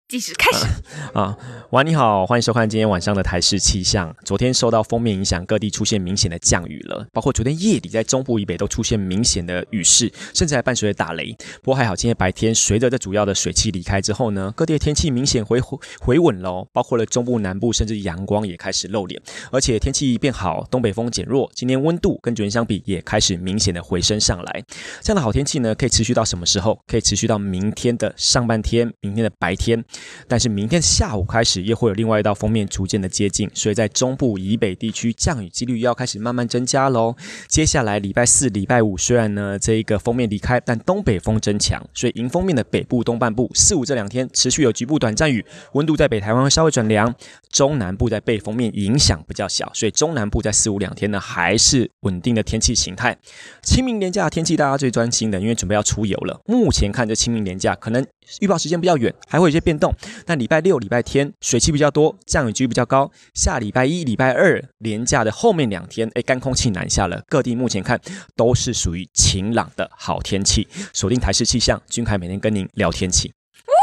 [0.09, 0.64] 计时开始
[1.18, 1.36] 啊！
[1.70, 4.14] 晚你好，欢迎收看今天晚上的台视气象。
[4.24, 11.36] 昨天受到锋面影响，各地出现明显的降雨了，包括昨天夜里在中部以北都出现明显的雨势，甚至还伴随着打雷。
[11.61, 24.64] 不过还好，今天白天随着这主要的水汽离开之后呢，各地的天气明显回回稳喽，包括了中部南部，甚至阳光也开始露脸，而且天气变好，东北风减弱，今天温度跟昨天相比也开始明显的回升上来。
[25.00, 26.78] 这样的好天气呢，可以持续到什么时候？
[26.86, 29.84] 可以持续到明天的上半天，明天的白天。
[30.28, 37.14] 但是明天下午开始又会有另外一道封面逐渐的接近，所以在中部以北地区降雨几率要开始慢慢增加喽。
[37.49, 47.14] 接下来礼拜四、礼拜五虽然呢这一个封面离开，但东北风增强，所以迎风面的北部、东半部四五这两天持续有局部短暂雨，温度在北台湾会稍微转凉。
[47.51, 53.16] 中南部在被封面影响比较小，所以中南部在四五两天呢还是稳定的天气形态。
[53.62, 56.38] 清明连假天气大家最专心的，因为准备要出游了。
[56.44, 58.05] 目前看着清明连假可能
[58.41, 59.95] 预报时间比较远，还会有一些变动。
[60.24, 63.11] 但礼拜六、礼拜天水汽比较多，降雨几率比较高。
[63.35, 68.01] 下礼拜一、礼拜二连假的后面两天，哎，干空气南下了，各地目前看
[68.35, 70.66] 都是属于晴朗的好天气。
[70.93, 73.33] 锁定台视气象，君凯每天跟您聊天气。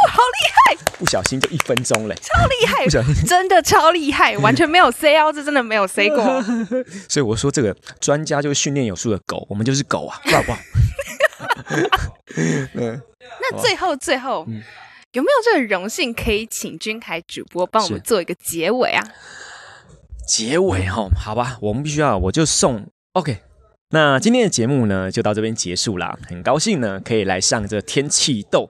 [0.03, 0.75] 哇，好厉害！
[0.97, 2.83] 不小心就一分钟嘞，超厉害！
[2.85, 6.17] 不小心真的超厉害，完全没有 C 哦，这真的没有 C 过。
[7.09, 10.59] 所以我说，这个专家就是训练有素的狗，我们就是狗啊，好不好？
[12.75, 13.01] 嗯，
[13.41, 14.45] 那最后最后。
[14.47, 14.61] 嗯
[15.13, 19.03] 有没有这个荣幸可以请君凯主播帮我们做一个结尾啊？
[20.27, 23.37] 结尾哈，好吧，我们必须要，我就送 OK。
[23.93, 26.17] 那今天的节目呢，就到这边结束啦。
[26.27, 28.67] 很高兴呢，可以来上这天气豆。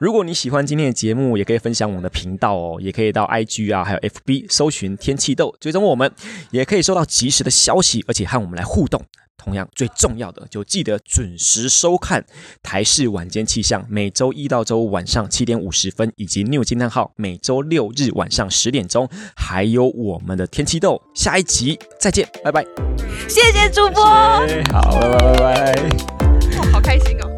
[0.00, 6.10] 如果你喜欢今天的节目，也可以分享我们的频道哦，也可以到 IG 啊，还有 FB 搜寻天气豆，追踪我们，
[6.50, 9.00] 也可以收到及时的消息，而且和我们来互动。
[9.44, 12.24] 同样最重要的，就记得准时收看
[12.62, 22.64] 台视晚间气象，每周一到周五晚上七点五十分，以及 New 惊叹号每周六日晚上十点钟，还有我们的天气豆，下一集再见，拜拜！
[23.28, 24.02] 谢谢主播，
[24.48, 25.72] 谢谢好，拜拜拜拜，
[26.56, 27.30] 哦，好开心哦！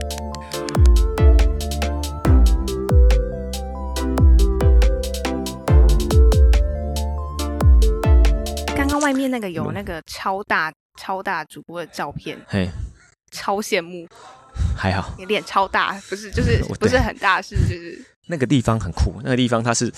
[8.76, 10.72] 刚刚外面那个有那个超大。
[10.96, 12.68] 超大主播的照片，嘿，
[13.30, 14.08] 超羡慕，
[14.76, 19.92] 还好，你脸超大，不是，就是不是很大，是就是那个地方很酷，那个地方它是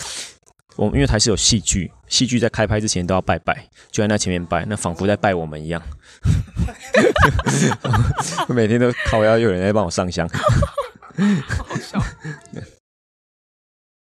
[0.76, 5.82] 我们因为台是有戏剧，戏剧在开拍之前都要拜拜，就在那前面拜，那仿佛在拜我们一样，
[8.48, 10.28] 每天都靠要，有人在帮我上香，
[11.48, 12.02] 好笑。